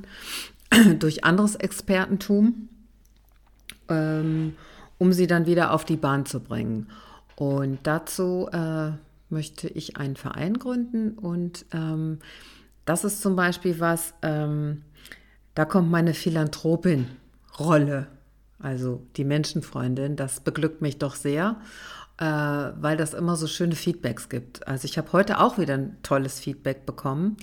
durch 0.99 1.25
anderes 1.25 1.55
Expertentum, 1.55 2.69
ähm, 3.89 4.53
um 4.97 5.11
sie 5.11 5.27
dann 5.27 5.45
wieder 5.45 5.73
auf 5.73 5.83
die 5.83 5.97
Bahn 5.97 6.25
zu 6.25 6.39
bringen. 6.39 6.87
Und 7.35 7.79
dazu 7.83 8.49
äh, 8.51 8.91
möchte 9.29 9.67
ich 9.67 9.97
einen 9.97 10.15
Verein 10.15 10.55
gründen 10.55 11.11
und 11.11 11.65
ähm, 11.73 12.19
das 12.85 13.03
ist 13.03 13.21
zum 13.21 13.35
Beispiel 13.35 13.79
was, 13.79 14.13
ähm, 14.21 14.83
da 15.53 15.65
kommt 15.65 15.91
meine 15.91 16.13
Philanthropin-Rolle, 16.13 18.07
also 18.59 19.03
die 19.15 19.25
Menschenfreundin, 19.25 20.15
das 20.15 20.39
beglückt 20.39 20.81
mich 20.81 20.97
doch 20.97 21.15
sehr 21.15 21.57
äh, 22.19 22.23
weil 22.23 22.97
das 22.97 23.13
immer 23.13 23.37
so 23.37 23.47
schöne 23.47 23.75
Feedbacks 23.75 24.27
gibt. 24.27 24.67
Also 24.67 24.85
ich 24.85 24.97
habe 24.97 25.13
heute 25.13 25.39
auch 25.39 25.57
wieder 25.57 25.75
ein 25.75 25.97
tolles 26.03 26.39
Feedback 26.39 26.85
bekommen. 26.85 27.37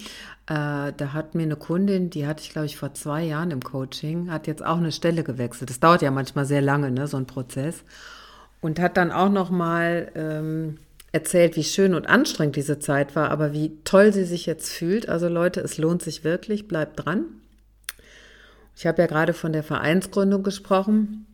Äh, 0.46 0.92
da 0.94 1.12
hat 1.12 1.34
mir 1.34 1.44
eine 1.44 1.56
Kundin, 1.56 2.10
die 2.10 2.26
hatte 2.26 2.42
ich 2.42 2.50
glaube 2.50 2.66
ich 2.66 2.76
vor 2.76 2.92
zwei 2.92 3.24
Jahren 3.24 3.50
im 3.50 3.62
Coaching, 3.62 4.30
hat 4.30 4.46
jetzt 4.46 4.64
auch 4.64 4.76
eine 4.76 4.92
Stelle 4.92 5.24
gewechselt. 5.24 5.70
Das 5.70 5.80
dauert 5.80 6.02
ja 6.02 6.10
manchmal 6.10 6.44
sehr 6.44 6.60
lange, 6.60 6.90
ne, 6.90 7.06
so 7.06 7.16
ein 7.16 7.26
Prozess. 7.26 7.84
Und 8.60 8.78
hat 8.78 8.96
dann 8.98 9.12
auch 9.12 9.30
noch 9.30 9.48
mal 9.50 10.10
ähm, 10.14 10.78
erzählt, 11.12 11.56
wie 11.56 11.64
schön 11.64 11.94
und 11.94 12.06
anstrengend 12.06 12.56
diese 12.56 12.78
Zeit 12.78 13.16
war, 13.16 13.30
aber 13.30 13.52
wie 13.52 13.78
toll 13.84 14.12
sie 14.12 14.24
sich 14.24 14.44
jetzt 14.44 14.70
fühlt. 14.70 15.08
Also 15.08 15.28
Leute, 15.28 15.60
es 15.60 15.78
lohnt 15.78 16.02
sich 16.02 16.24
wirklich, 16.24 16.68
bleibt 16.68 17.04
dran. 17.04 17.24
Ich 18.76 18.86
habe 18.86 19.00
ja 19.00 19.06
gerade 19.06 19.32
von 19.32 19.52
der 19.52 19.62
Vereinsgründung 19.62 20.42
gesprochen. 20.42 21.25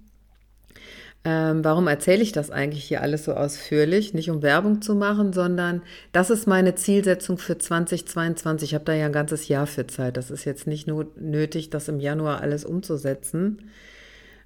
Ähm, 1.25 1.64
warum 1.64 1.87
erzähle 1.87 2.23
ich 2.23 2.33
das 2.33 2.50
eigentlich 2.50 2.85
hier 2.85 3.00
alles 3.00 3.25
so 3.25 3.35
ausführlich? 3.35 4.12
Nicht 4.12 4.31
um 4.31 4.43
Werbung 4.43 4.83
zu 4.83 4.97
machen, 4.97 5.33
sondern 5.33 5.83
das 6.11 6.31
ist 6.31 6.49
meine 6.49 6.75
Zielsetzung 6.75 7.38
für 7.38 7.57
2022. 7.57 8.71
Ich 8.71 8.75
habe 8.75 8.85
da 8.85 8.93
ja 8.93 9.07
ein 9.07 9.12
ganzes 9.12 9.47
Jahr 9.47 9.69
für 9.69 9.87
Zeit. 9.87 10.17
Das 10.17 10.33
ist 10.33 10.45
jetzt 10.45 10.67
nicht 10.67 10.88
nur 10.88 11.07
nötig, 11.17 11.71
das 11.71 11.87
im 11.88 12.00
Januar 12.00 12.41
alles 12.41 12.64
umzusetzen, 12.64 13.71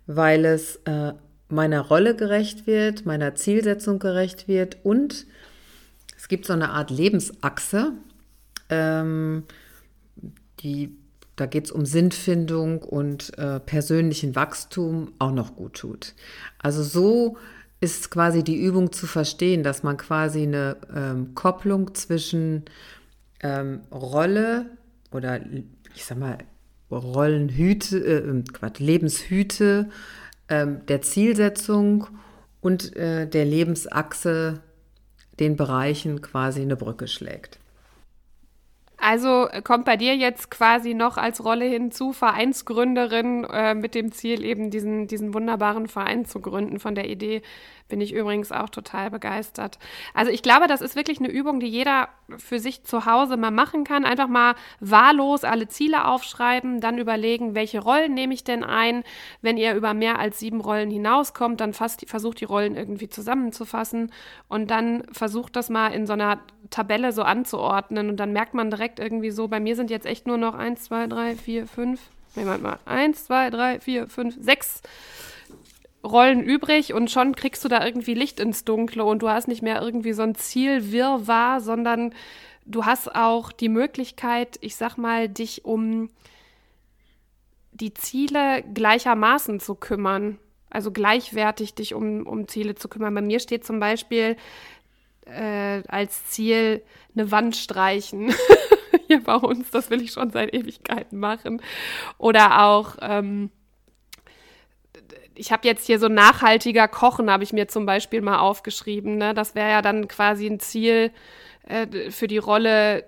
weil 0.07 0.45
es 0.45 0.77
äh, 0.85 1.13
meiner 1.49 1.81
Rolle 1.81 2.15
gerecht 2.15 2.67
wird, 2.67 3.07
meiner 3.07 3.35
Zielsetzung 3.35 3.99
gerecht 3.99 4.47
wird 4.47 4.77
und 4.83 5.27
es 6.19 6.29
gibt 6.29 6.45
so 6.45 6.53
eine 6.53 6.71
Art 6.71 6.91
Lebensachse, 6.91 7.93
ähm, 8.69 9.45
die 10.61 10.97
da 11.37 11.47
geht 11.47 11.67
es 11.67 11.71
um 11.71 11.85
Sinnfindung 11.85 12.83
und 12.83 13.37
äh, 13.39 13.61
persönlichen 13.61 14.35
Wachstum 14.35 15.13
auch 15.19 15.33
noch 15.33 15.55
gut 15.55 15.75
tut. 15.75 16.15
Also 16.59 16.83
so 16.83 17.37
ist 17.81 18.11
quasi 18.11 18.43
die 18.43 18.57
Übung 18.57 18.91
zu 18.91 19.07
verstehen, 19.07 19.63
dass 19.63 19.83
man 19.83 19.99
quasi 19.99 20.43
eine 20.43 20.79
ähm, 20.95 21.35
Kopplung 21.35 21.95
zwischen 21.95 22.65
ähm, 23.43 23.83
Rolle 23.93 24.67
oder 25.13 25.41
ich 25.95 26.05
sag 26.05 26.19
mal 26.19 26.39
Rollenhüte, 26.91 27.99
äh, 27.99 28.43
Quatsch, 28.53 28.81
Lebenshüte, 28.81 29.91
äh, 30.49 30.67
der 30.89 31.03
Zielsetzung 31.03 32.07
und 32.61 32.97
äh, 32.97 33.29
der 33.29 33.45
Lebensachse 33.45 34.63
den 35.39 35.57
Bereichen 35.57 36.23
quasi 36.23 36.63
eine 36.63 36.77
Brücke 36.77 37.09
schlägt. 37.09 37.59
Also 39.09 39.49
äh, 39.49 39.63
kommt 39.63 39.85
bei 39.85 39.97
dir 39.97 40.17
jetzt 40.17 40.51
quasi 40.51 40.93
noch 40.93 41.17
als 41.17 41.45
Rolle 41.45 41.65
hinzu, 41.65 42.13
Vereinsgründerin 42.13 43.45
äh, 43.45 43.73
mit 43.73 43.95
dem 43.95 44.11
Ziel, 44.11 44.45
eben 44.45 44.69
diesen, 44.73 45.07
diesen 45.07 45.33
wunderbaren 45.33 45.87
Verein 45.87 46.25
zu 46.25 46.41
gründen. 46.41 46.81
Von 46.81 46.97
der 46.97 47.09
Idee 47.09 47.43
bin 47.89 48.01
ich 48.01 48.13
übrigens 48.13 48.53
auch 48.53 48.69
total 48.69 49.11
begeistert. 49.11 49.79
Also 50.15 50.31
ich 50.31 50.43
glaube, 50.43 50.67
das 50.67 50.81
ist 50.81 50.97
wirklich 50.97 51.19
eine 51.19 51.31
Übung, 51.31 51.61
die 51.61 51.69
jeder 51.69 52.09
für 52.39 52.59
sich 52.59 52.83
zu 52.85 53.07
Hause 53.07 53.37
mal 53.37 53.51
machen 53.51 53.85
kann. 53.85 54.05
Einfach 54.05 54.29
mal 54.29 54.55
wahllos 54.81 55.45
alle 55.45 55.69
Ziele 55.69 56.07
aufschreiben, 56.07 56.81
dann 56.81 56.99
überlegen, 56.99 57.55
welche 57.55 57.81
Rollen 57.81 58.15
nehme 58.15 58.35
ich 58.35 58.45
denn 58.45 58.65
ein. 58.65 59.05
Wenn 59.41 59.57
ihr 59.57 59.75
über 59.75 59.95
mehr 59.95 60.19
als 60.19 60.39
sieben 60.39 60.61
Rollen 60.61 60.91
hinauskommt, 60.91 61.61
dann 61.61 61.73
fast, 61.73 62.09
versucht 62.09 62.41
die 62.41 62.45
Rollen 62.45 62.77
irgendwie 62.77 63.09
zusammenzufassen 63.09 64.13
und 64.49 64.71
dann 64.71 65.05
versucht 65.13 65.57
das 65.57 65.69
mal 65.69 65.89
in 65.89 66.07
so 66.07 66.13
einer 66.13 66.41
Tabelle 66.71 67.13
so 67.13 67.23
anzuordnen 67.23 68.11
und 68.11 68.17
dann 68.17 68.33
merkt 68.33 68.55
man 68.55 68.71
direkt 68.71 68.99
irgendwie 68.99 69.31
so, 69.31 69.47
bei 69.49 69.61
mir 69.61 69.77
sind 69.77 69.91
jetzt 69.91 70.07
echt 70.07 70.27
nur 70.27 70.39
noch 70.39 70.55
eins, 70.55 70.85
zwei, 70.85 71.07
drei, 71.07 71.37
vier, 71.37 71.67
fünf, 71.67 72.01
mal, 72.35 72.79
eins, 72.85 73.27
zwei, 73.27 73.51
drei, 73.51 73.79
vier, 73.81 74.09
fünf, 74.09 74.37
sechs 74.41 74.83
Rollen 76.05 76.43
übrig 76.43 76.95
und 76.95 77.11
schon 77.11 77.35
kriegst 77.35 77.65
du 77.65 77.69
da 77.69 77.85
irgendwie 77.85 78.15
Licht 78.15 78.39
ins 78.41 78.65
Dunkle 78.65 79.05
und 79.05 79.23
du 79.23 79.29
hast 79.29 79.49
nicht 79.49 79.63
mehr 79.63 79.81
irgendwie 79.83 80.13
so 80.13 80.23
ein 80.23 80.35
Ziel 80.35 80.93
wirrwarr, 80.93 81.61
sondern 81.61 82.15
du 82.65 82.85
hast 82.85 83.15
auch 83.15 83.53
die 83.53 83.69
Möglichkeit, 83.69 84.59
ich 84.61 84.77
sag 84.77 84.97
mal, 84.97 85.29
dich 85.29 85.65
um 85.65 86.11
die 87.73 87.95
Ziele 87.95 88.63
gleichermaßen 88.75 89.61
zu 89.61 89.75
kümmern. 89.75 90.39
Also 90.71 90.91
gleichwertig 90.91 91.75
dich 91.75 91.95
um, 91.95 92.27
um 92.27 92.49
Ziele 92.49 92.75
zu 92.75 92.89
kümmern. 92.89 93.15
Bei 93.15 93.23
mir 93.23 93.41
steht 93.41 93.65
zum 93.65 93.81
Beispiel 93.81 94.37
äh, 95.27 95.83
als 95.89 96.27
Ziel 96.27 96.83
eine 97.15 97.31
Wand 97.31 97.57
streichen. 97.57 98.35
Hier 99.07 99.23
bei 99.23 99.37
uns, 99.37 99.71
das 99.71 99.91
will 99.91 100.03
ich 100.03 100.13
schon 100.13 100.31
seit 100.31 100.53
Ewigkeiten 100.53 101.19
machen. 101.19 101.63
Oder 102.19 102.65
auch 102.65 102.97
ähm, 103.01 103.51
ich 105.37 105.53
habe 105.53 105.67
jetzt 105.67 105.87
hier 105.87 105.99
so 105.99 106.09
nachhaltiger 106.09 106.89
Kochen, 106.89 107.31
habe 107.31 107.45
ich 107.45 107.53
mir 107.53 107.69
zum 107.69 107.87
Beispiel 107.87 108.21
mal 108.21 108.39
aufgeschrieben. 108.39 109.19
Ne? 109.19 109.35
Das 109.35 109.55
wäre 109.55 109.71
ja 109.71 109.83
dann 109.83 110.09
quasi 110.09 110.47
ein 110.47 110.61
Ziel 110.61 111.13
äh, 111.69 112.11
für 112.11 112.27
die 112.27 112.39
Rolle 112.39 113.05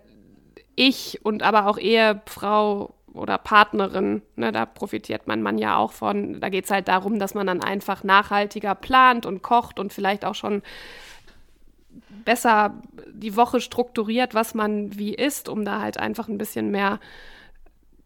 ich 0.76 1.24
und 1.24 1.42
aber 1.42 1.66
auch 1.66 1.78
Ehefrau 1.78 2.94
oder 3.12 3.38
Partnerin. 3.38 4.22
Ne? 4.36 4.52
Da 4.52 4.66
profitiert 4.66 5.22
mein 5.26 5.42
Mann 5.42 5.58
ja 5.58 5.76
auch 5.76 5.92
von. 5.92 6.40
Da 6.40 6.48
geht 6.50 6.66
es 6.66 6.70
halt 6.70 6.88
darum, 6.88 7.18
dass 7.18 7.34
man 7.34 7.46
dann 7.46 7.62
einfach 7.62 8.04
nachhaltiger 8.04 8.74
plant 8.74 9.26
und 9.26 9.42
kocht 9.42 9.80
und 9.80 9.92
vielleicht 9.92 10.24
auch 10.24 10.34
schon 10.34 10.62
besser 12.24 12.74
die 13.12 13.36
Woche 13.36 13.60
strukturiert, 13.60 14.34
was 14.34 14.54
man 14.54 14.96
wie 14.98 15.14
isst, 15.14 15.48
um 15.48 15.64
da 15.64 15.80
halt 15.80 15.98
einfach 15.98 16.28
ein 16.28 16.38
bisschen 16.38 16.70
mehr 16.70 17.00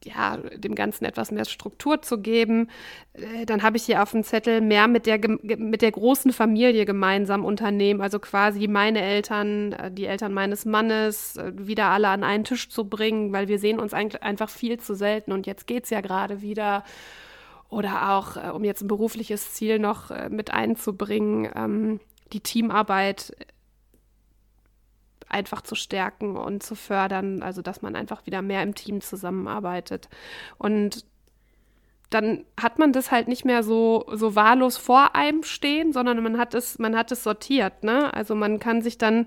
ja, 0.05 0.37
dem 0.37 0.75
Ganzen 0.75 1.05
etwas 1.05 1.31
mehr 1.31 1.45
Struktur 1.45 2.03
zu 2.03 2.19
geben. 2.19 2.69
Äh, 3.13 3.47
dann 3.47 3.63
habe 3.63 3.77
ich 3.77 3.85
hier 3.85 4.03
auf 4.03 4.13
dem 4.13 4.25
Zettel 4.25 4.61
mehr 4.61 4.89
mit 4.89 5.07
der, 5.07 5.19
mit 5.43 5.83
der 5.83 5.93
großen 5.93 6.33
Familie 6.33 6.85
gemeinsam 6.85 7.45
unternehmen, 7.45 8.01
also 8.01 8.19
quasi 8.19 8.69
meine 8.69 9.03
Eltern, 9.03 9.73
äh, 9.73 9.91
die 9.91 10.07
Eltern 10.07 10.33
meines 10.33 10.65
Mannes, 10.65 11.37
äh, 11.37 11.53
wieder 11.55 11.87
alle 11.87 12.09
an 12.09 12.25
einen 12.25 12.45
Tisch 12.45 12.69
zu 12.69 12.89
bringen, 12.89 13.33
weil 13.33 13.49
wir 13.49 13.59
sehen 13.59 13.79
uns 13.79 13.95
einfach 13.95 14.49
viel 14.49 14.79
zu 14.79 14.95
selten 14.95 15.33
und 15.33 15.47
jetzt 15.47 15.67
geht 15.67 15.85
es 15.85 15.91
ja 15.91 16.01
gerade 16.01 16.43
wieder. 16.43 16.85
Oder 17.69 18.11
auch, 18.11 18.55
um 18.55 18.65
jetzt 18.65 18.83
ein 18.83 18.89
berufliches 18.89 19.55
Ziel 19.55 19.79
noch 19.79 20.11
mit 20.29 20.53
einzubringen, 20.53 21.51
ähm, 21.55 22.01
die 22.35 22.41
Teamarbeit 22.41 23.35
einfach 25.33 25.63
zu 25.63 25.75
stärken 25.75 26.37
und 26.37 26.63
zu 26.63 26.75
fördern, 26.75 27.43
also 27.43 27.63
dass 27.63 27.83
man 27.83 27.97
einfach 27.97 28.27
wieder 28.27 28.43
mehr 28.43 28.63
im 28.63 28.75
Team 28.75 29.01
zusammenarbeitet. 29.01 30.09
Und 30.59 31.05
dann 32.11 32.45
hat 32.61 32.79
man 32.79 32.93
das 32.93 33.11
halt 33.11 33.29
nicht 33.29 33.45
mehr 33.45 33.63
so, 33.63 34.05
so 34.13 34.35
wahllos 34.35 34.77
vor 34.77 35.15
einem 35.15 35.43
stehen, 35.43 35.93
sondern 35.93 36.23
man 36.23 36.39
hat 36.39 36.55
es, 36.55 36.79
man 36.79 36.97
hat 36.97 37.11
es 37.11 37.23
sortiert, 37.23 37.85
ne? 37.85 38.13
Also 38.13 38.35
man 38.35 38.59
kann 38.59 38.83
sich 38.83 38.99
dann, 38.99 39.27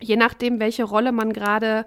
je 0.00 0.16
nachdem, 0.16 0.60
welche 0.60 0.84
Rolle 0.84 1.10
man 1.10 1.32
gerade, 1.32 1.86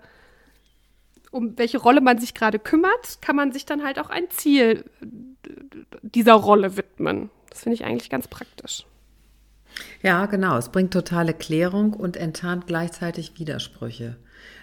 um 1.32 1.58
welche 1.58 1.78
Rolle 1.78 2.02
man 2.02 2.18
sich 2.18 2.34
gerade 2.34 2.60
kümmert, 2.60 3.22
kann 3.22 3.36
man 3.36 3.52
sich 3.52 3.66
dann 3.66 3.84
halt 3.84 4.00
auch 4.00 4.10
ein 4.10 4.30
Ziel 4.30 4.84
dieser 6.02 6.34
Rolle 6.34 6.76
widmen. 6.76 7.30
Das 7.50 7.64
finde 7.64 7.76
ich 7.76 7.86
eigentlich 7.86 8.10
ganz 8.10 8.28
praktisch. 8.28 8.86
Ja, 10.02 10.26
genau. 10.26 10.58
Es 10.58 10.70
bringt 10.70 10.94
totale 10.94 11.34
Klärung 11.34 11.94
und 11.94 12.18
enttarnt 12.18 12.68
gleichzeitig 12.68 13.40
Widersprüche. 13.40 14.16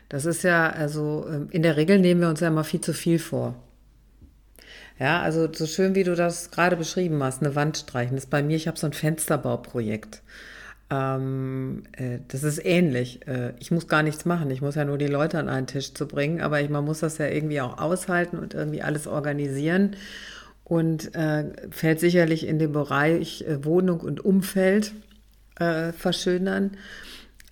Das 0.08 0.26
ist 0.26 0.44
ja, 0.44 0.70
also 0.70 1.26
ähm, 1.28 1.48
in 1.50 1.62
der 1.62 1.76
Regel 1.76 1.98
nehmen 1.98 2.20
wir 2.20 2.28
uns 2.28 2.40
ja 2.40 2.48
immer 2.48 2.64
viel 2.64 2.80
zu 2.80 2.92
viel 2.92 3.18
vor. 3.18 3.54
Ja, 4.98 5.22
also 5.22 5.52
so 5.52 5.66
schön 5.66 5.94
wie 5.94 6.04
du 6.04 6.14
das 6.14 6.50
gerade 6.50 6.76
beschrieben 6.76 7.22
hast, 7.22 7.42
eine 7.42 7.56
Wand 7.56 7.78
streichen, 7.78 8.14
das 8.14 8.24
ist 8.24 8.30
bei 8.30 8.42
mir, 8.42 8.56
ich 8.56 8.68
habe 8.68 8.78
so 8.78 8.86
ein 8.86 8.92
Fensterbauprojekt. 8.92 10.22
Ähm, 10.90 11.82
äh, 11.92 12.18
das 12.28 12.44
ist 12.44 12.64
ähnlich. 12.64 13.26
Äh, 13.26 13.54
ich 13.58 13.70
muss 13.70 13.88
gar 13.88 14.02
nichts 14.02 14.24
machen, 14.24 14.50
ich 14.50 14.60
muss 14.60 14.76
ja 14.76 14.84
nur 14.84 14.98
die 14.98 15.06
Leute 15.06 15.38
an 15.38 15.48
einen 15.48 15.66
Tisch 15.66 15.94
zu 15.94 16.06
bringen, 16.06 16.40
aber 16.40 16.60
ich, 16.60 16.68
man 16.68 16.84
muss 16.84 17.00
das 17.00 17.18
ja 17.18 17.26
irgendwie 17.26 17.60
auch 17.60 17.78
aushalten 17.78 18.38
und 18.38 18.54
irgendwie 18.54 18.82
alles 18.82 19.06
organisieren 19.06 19.96
und 20.64 21.14
äh, 21.14 21.44
fällt 21.70 22.00
sicherlich 22.00 22.46
in 22.46 22.58
den 22.58 22.72
Bereich 22.72 23.44
äh, 23.46 23.64
Wohnung 23.64 24.00
und 24.00 24.24
Umfeld 24.24 24.92
äh, 25.58 25.92
verschönern. 25.92 26.72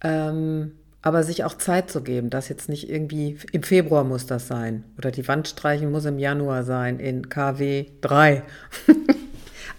Ähm, 0.03 0.72
aber 1.03 1.25
sich 1.25 1.42
auch 1.44 1.55
Zeit 1.55 1.90
zu 1.90 2.03
geben, 2.03 2.31
das 2.31 2.48
jetzt 2.48 2.68
nicht 2.68 2.88
irgendwie 2.88 3.37
im 3.51 3.64
Februar 3.64 4.05
muss 4.05 4.27
das 4.27 4.46
sein 4.46 4.85
oder 4.96 5.11
die 5.11 5.27
Wand 5.27 5.48
streichen 5.48 5.90
muss 5.90 6.05
im 6.05 6.18
Januar 6.18 6.62
sein 6.62 7.01
in 7.01 7.29
KW 7.29 7.87
3. 8.01 8.42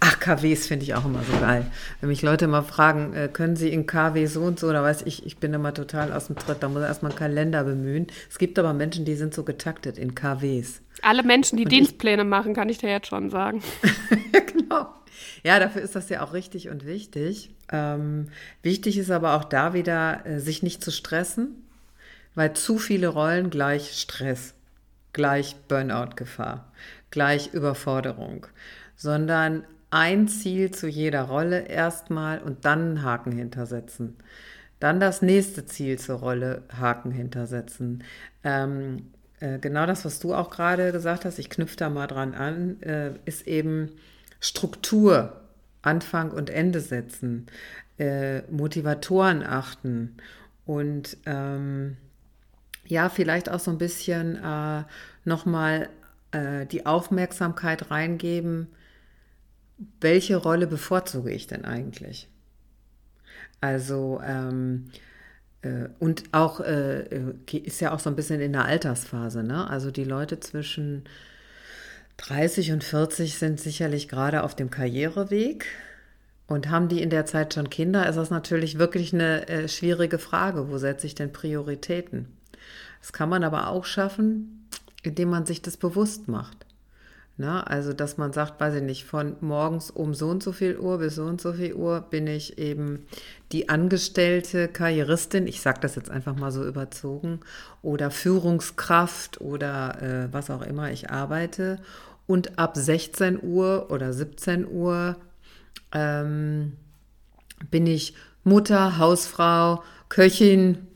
Ach, 0.06 0.20
KWs 0.20 0.66
finde 0.66 0.84
ich 0.84 0.94
auch 0.94 1.06
immer 1.06 1.22
so 1.22 1.32
geil. 1.40 1.64
Wenn 2.00 2.10
mich 2.10 2.20
Leute 2.20 2.46
mal 2.46 2.60
fragen, 2.60 3.14
äh, 3.14 3.30
können 3.32 3.56
Sie 3.56 3.70
in 3.70 3.86
KW 3.86 4.26
so 4.26 4.42
und 4.42 4.60
so, 4.60 4.70
da 4.70 4.82
weiß 4.82 5.00
ich, 5.06 5.24
ich 5.24 5.38
bin 5.38 5.54
immer 5.54 5.72
total 5.72 6.12
aus 6.12 6.26
dem 6.26 6.36
Tritt, 6.36 6.62
da 6.62 6.68
muss 6.68 6.82
er 6.82 6.88
erstmal 6.88 7.12
einen 7.12 7.18
Kalender 7.18 7.64
bemühen. 7.64 8.08
Es 8.28 8.36
gibt 8.36 8.58
aber 8.58 8.74
Menschen, 8.74 9.06
die 9.06 9.14
sind 9.14 9.32
so 9.32 9.44
getaktet 9.44 9.96
in 9.96 10.14
KWs. 10.14 10.82
Alle 11.00 11.22
Menschen, 11.22 11.56
die 11.56 11.64
und 11.64 11.72
Dienstpläne 11.72 12.20
ich, 12.20 12.28
machen, 12.28 12.52
kann 12.52 12.68
ich 12.68 12.76
dir 12.76 12.90
jetzt 12.90 13.06
schon 13.06 13.30
sagen. 13.30 13.62
ja, 14.34 14.40
genau. 14.40 14.88
Ja, 15.42 15.58
dafür 15.58 15.80
ist 15.80 15.96
das 15.96 16.10
ja 16.10 16.22
auch 16.22 16.34
richtig 16.34 16.68
und 16.68 16.84
wichtig. 16.84 17.54
Ähm, 17.72 18.28
wichtig 18.60 18.98
ist 18.98 19.10
aber 19.10 19.32
auch 19.36 19.44
da 19.44 19.72
wieder, 19.72 20.26
äh, 20.26 20.38
sich 20.38 20.62
nicht 20.62 20.84
zu 20.84 20.90
stressen, 20.90 21.64
weil 22.34 22.52
zu 22.52 22.76
viele 22.76 23.08
Rollen 23.08 23.48
gleich 23.48 23.98
Stress, 23.98 24.52
gleich 25.14 25.56
Burnout-Gefahr, 25.66 26.70
gleich 27.10 27.54
Überforderung, 27.54 28.46
sondern 28.96 29.64
ein 29.94 30.26
Ziel 30.26 30.72
zu 30.72 30.88
jeder 30.88 31.22
Rolle 31.22 31.68
erstmal 31.68 32.40
und 32.40 32.64
dann 32.64 32.80
einen 32.80 33.02
Haken 33.04 33.30
hintersetzen. 33.30 34.16
Dann 34.80 34.98
das 34.98 35.22
nächste 35.22 35.66
Ziel 35.66 36.00
zur 36.00 36.18
Rolle 36.18 36.64
Haken 36.76 37.12
hintersetzen. 37.12 38.02
Ähm, 38.42 39.12
äh, 39.38 39.60
genau 39.60 39.86
das, 39.86 40.04
was 40.04 40.18
du 40.18 40.34
auch 40.34 40.50
gerade 40.50 40.90
gesagt 40.90 41.24
hast, 41.24 41.38
ich 41.38 41.48
knüpfe 41.48 41.76
da 41.76 41.90
mal 41.90 42.08
dran 42.08 42.34
an, 42.34 42.82
äh, 42.82 43.12
ist 43.24 43.46
eben 43.46 43.92
Struktur, 44.40 45.40
Anfang 45.82 46.32
und 46.32 46.50
Ende 46.50 46.80
setzen, 46.80 47.46
äh, 47.96 48.42
Motivatoren 48.50 49.44
achten 49.44 50.16
und 50.66 51.18
ähm, 51.24 51.96
ja, 52.84 53.08
vielleicht 53.08 53.48
auch 53.48 53.60
so 53.60 53.70
ein 53.70 53.78
bisschen 53.78 54.42
äh, 54.42 54.82
nochmal 55.24 55.88
äh, 56.32 56.66
die 56.66 56.84
Aufmerksamkeit 56.84 57.92
reingeben, 57.92 58.66
welche 60.00 60.36
Rolle 60.36 60.66
bevorzuge 60.66 61.30
ich 61.30 61.46
denn 61.46 61.64
eigentlich? 61.64 62.28
Also, 63.60 64.20
ähm, 64.24 64.90
äh, 65.62 65.88
und 65.98 66.24
auch, 66.32 66.60
äh, 66.60 67.00
äh 67.00 67.58
ist 67.58 67.80
ja 67.80 67.92
auch 67.92 68.00
so 68.00 68.10
ein 68.10 68.16
bisschen 68.16 68.40
in 68.40 68.52
der 68.52 68.66
Altersphase, 68.66 69.42
ne? 69.42 69.68
Also 69.68 69.90
die 69.90 70.04
Leute 70.04 70.40
zwischen 70.40 71.04
30 72.18 72.72
und 72.72 72.84
40 72.84 73.38
sind 73.38 73.60
sicherlich 73.60 74.08
gerade 74.08 74.42
auf 74.42 74.54
dem 74.54 74.70
Karriereweg. 74.70 75.66
Und 76.46 76.68
haben 76.68 76.88
die 76.88 77.00
in 77.00 77.08
der 77.08 77.24
Zeit 77.24 77.54
schon 77.54 77.70
Kinder, 77.70 78.06
ist 78.06 78.16
das 78.16 78.28
natürlich 78.28 78.78
wirklich 78.78 79.14
eine 79.14 79.48
äh, 79.48 79.66
schwierige 79.66 80.18
Frage. 80.18 80.68
Wo 80.68 80.76
setze 80.76 81.06
ich 81.06 81.14
denn 81.14 81.32
Prioritäten? 81.32 82.28
Das 83.00 83.14
kann 83.14 83.30
man 83.30 83.44
aber 83.44 83.68
auch 83.68 83.86
schaffen, 83.86 84.68
indem 85.02 85.30
man 85.30 85.46
sich 85.46 85.62
das 85.62 85.78
bewusst 85.78 86.28
macht. 86.28 86.63
Na, 87.36 87.64
also, 87.64 87.92
dass 87.92 88.16
man 88.16 88.32
sagt, 88.32 88.60
weiß 88.60 88.76
ich 88.76 88.82
nicht, 88.82 89.04
von 89.04 89.34
morgens 89.40 89.90
um 89.90 90.14
so 90.14 90.28
und 90.28 90.40
so 90.40 90.52
viel 90.52 90.78
Uhr 90.78 90.98
bis 90.98 91.16
so 91.16 91.24
und 91.24 91.40
so 91.40 91.52
viel 91.52 91.74
Uhr 91.74 92.00
bin 92.02 92.28
ich 92.28 92.58
eben 92.58 93.06
die 93.50 93.68
angestellte 93.68 94.68
Karrieristin, 94.68 95.48
ich 95.48 95.60
sage 95.60 95.80
das 95.80 95.96
jetzt 95.96 96.10
einfach 96.10 96.36
mal 96.36 96.52
so 96.52 96.64
überzogen, 96.64 97.40
oder 97.82 98.12
Führungskraft 98.12 99.40
oder 99.40 100.00
äh, 100.00 100.32
was 100.32 100.48
auch 100.48 100.62
immer 100.62 100.92
ich 100.92 101.10
arbeite. 101.10 101.80
Und 102.28 102.56
ab 102.58 102.76
16 102.76 103.42
Uhr 103.42 103.90
oder 103.90 104.12
17 104.12 104.66
Uhr 104.68 105.16
ähm, 105.92 106.74
bin 107.70 107.86
ich 107.88 108.14
Mutter, 108.44 108.98
Hausfrau, 108.98 109.82
Köchin, 110.08 110.86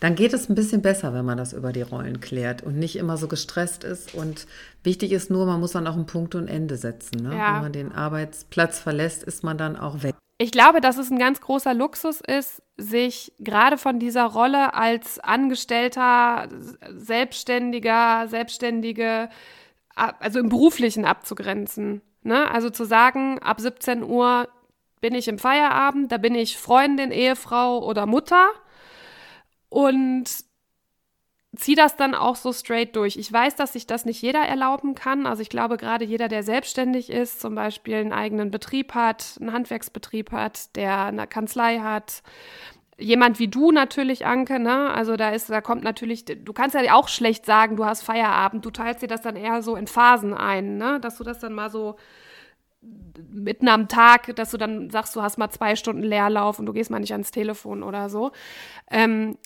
dann 0.00 0.14
geht 0.14 0.32
es 0.32 0.48
ein 0.48 0.54
bisschen 0.54 0.82
besser, 0.82 1.14
wenn 1.14 1.24
man 1.24 1.38
das 1.38 1.52
über 1.52 1.72
die 1.72 1.82
Rollen 1.82 2.20
klärt 2.20 2.62
und 2.62 2.78
nicht 2.78 2.96
immer 2.96 3.16
so 3.16 3.28
gestresst 3.28 3.82
ist. 3.82 4.14
Und 4.14 4.46
wichtig 4.82 5.12
ist 5.12 5.30
nur, 5.30 5.46
man 5.46 5.60
muss 5.60 5.72
dann 5.72 5.86
auch 5.86 5.96
ein 5.96 6.06
Punkt 6.06 6.34
und 6.34 6.48
Ende 6.48 6.76
setzen. 6.76 7.22
Ne? 7.22 7.36
Ja. 7.36 7.54
Wenn 7.54 7.62
man 7.62 7.72
den 7.72 7.92
Arbeitsplatz 7.92 8.78
verlässt, 8.78 9.22
ist 9.22 9.42
man 9.42 9.56
dann 9.56 9.76
auch 9.76 10.02
weg. 10.02 10.14
Ich 10.38 10.50
glaube, 10.50 10.82
dass 10.82 10.98
es 10.98 11.10
ein 11.10 11.18
ganz 11.18 11.40
großer 11.40 11.72
Luxus 11.72 12.20
ist, 12.20 12.62
sich 12.76 13.32
gerade 13.38 13.78
von 13.78 13.98
dieser 13.98 14.26
Rolle 14.26 14.74
als 14.74 15.18
Angestellter, 15.18 16.48
Selbstständiger, 16.94 18.26
Selbstständige, 18.28 19.30
also 19.94 20.38
im 20.38 20.50
Beruflichen 20.50 21.06
abzugrenzen. 21.06 22.02
Ne? 22.22 22.50
Also 22.50 22.68
zu 22.68 22.84
sagen, 22.84 23.38
ab 23.38 23.62
17 23.62 24.02
Uhr 24.02 24.46
bin 25.00 25.14
ich 25.14 25.28
im 25.28 25.38
Feierabend, 25.38 26.12
da 26.12 26.18
bin 26.18 26.34
ich 26.34 26.58
Freundin, 26.58 27.12
Ehefrau 27.12 27.82
oder 27.82 28.04
Mutter 28.04 28.50
und 29.76 30.24
ziehe 31.54 31.76
das 31.76 31.96
dann 31.96 32.14
auch 32.14 32.36
so 32.36 32.50
straight 32.54 32.96
durch. 32.96 33.18
Ich 33.18 33.30
weiß, 33.30 33.56
dass 33.56 33.74
sich 33.74 33.86
das 33.86 34.06
nicht 34.06 34.22
jeder 34.22 34.40
erlauben 34.40 34.94
kann. 34.94 35.26
Also 35.26 35.42
ich 35.42 35.50
glaube, 35.50 35.76
gerade 35.76 36.06
jeder, 36.06 36.28
der 36.28 36.42
selbstständig 36.42 37.10
ist, 37.10 37.42
zum 37.42 37.54
Beispiel 37.54 37.96
einen 37.96 38.14
eigenen 38.14 38.50
Betrieb 38.50 38.94
hat, 38.94 39.36
einen 39.38 39.52
Handwerksbetrieb 39.52 40.32
hat, 40.32 40.74
der 40.76 41.04
eine 41.04 41.26
Kanzlei 41.26 41.80
hat, 41.80 42.22
jemand 42.96 43.38
wie 43.38 43.48
du 43.48 43.70
natürlich, 43.70 44.24
Anke, 44.24 44.58
ne? 44.58 44.94
Also 44.94 45.16
da 45.16 45.28
ist, 45.28 45.50
da 45.50 45.60
kommt 45.60 45.84
natürlich, 45.84 46.24
du 46.24 46.52
kannst 46.54 46.74
ja 46.74 46.94
auch 46.94 47.08
schlecht 47.08 47.44
sagen, 47.44 47.76
du 47.76 47.84
hast 47.84 48.00
Feierabend, 48.00 48.64
du 48.64 48.70
teilst 48.70 49.02
dir 49.02 49.08
das 49.08 49.20
dann 49.20 49.36
eher 49.36 49.60
so 49.60 49.76
in 49.76 49.88
Phasen 49.88 50.32
ein, 50.32 50.78
ne? 50.78 51.00
Dass 51.00 51.18
du 51.18 51.24
das 51.24 51.38
dann 51.38 51.52
mal 51.52 51.68
so 51.68 51.96
mitten 53.30 53.68
am 53.68 53.88
Tag, 53.88 54.34
dass 54.36 54.50
du 54.52 54.56
dann 54.56 54.90
sagst, 54.90 55.14
du 55.16 55.22
hast 55.22 55.36
mal 55.36 55.50
zwei 55.50 55.76
Stunden 55.76 56.02
Leerlauf 56.02 56.58
und 56.58 56.66
du 56.66 56.72
gehst 56.72 56.90
mal 56.90 57.00
nicht 57.00 57.12
ans 57.12 57.30
Telefon 57.30 57.82
oder 57.82 58.08
so. 58.08 58.32
Ähm, 58.90 59.36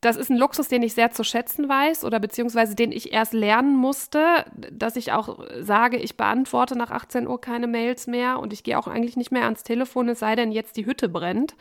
das 0.00 0.16
ist 0.16 0.30
ein 0.30 0.36
Luxus, 0.36 0.68
den 0.68 0.82
ich 0.82 0.94
sehr 0.94 1.10
zu 1.10 1.24
schätzen 1.24 1.68
weiß 1.68 2.04
oder 2.04 2.20
beziehungsweise 2.20 2.76
den 2.76 2.92
ich 2.92 3.12
erst 3.12 3.32
lernen 3.32 3.76
musste, 3.76 4.44
dass 4.70 4.94
ich 4.94 5.12
auch 5.12 5.44
sage, 5.60 5.96
ich 5.96 6.16
beantworte 6.16 6.76
nach 6.76 6.90
18 6.90 7.26
Uhr 7.26 7.40
keine 7.40 7.66
Mails 7.66 8.06
mehr 8.06 8.38
und 8.38 8.52
ich 8.52 8.62
gehe 8.62 8.78
auch 8.78 8.86
eigentlich 8.86 9.16
nicht 9.16 9.32
mehr 9.32 9.44
ans 9.44 9.64
Telefon, 9.64 10.08
es 10.08 10.20
sei 10.20 10.36
denn 10.36 10.52
jetzt 10.52 10.76
die 10.76 10.86
Hütte 10.86 11.08
brennt. 11.08 11.56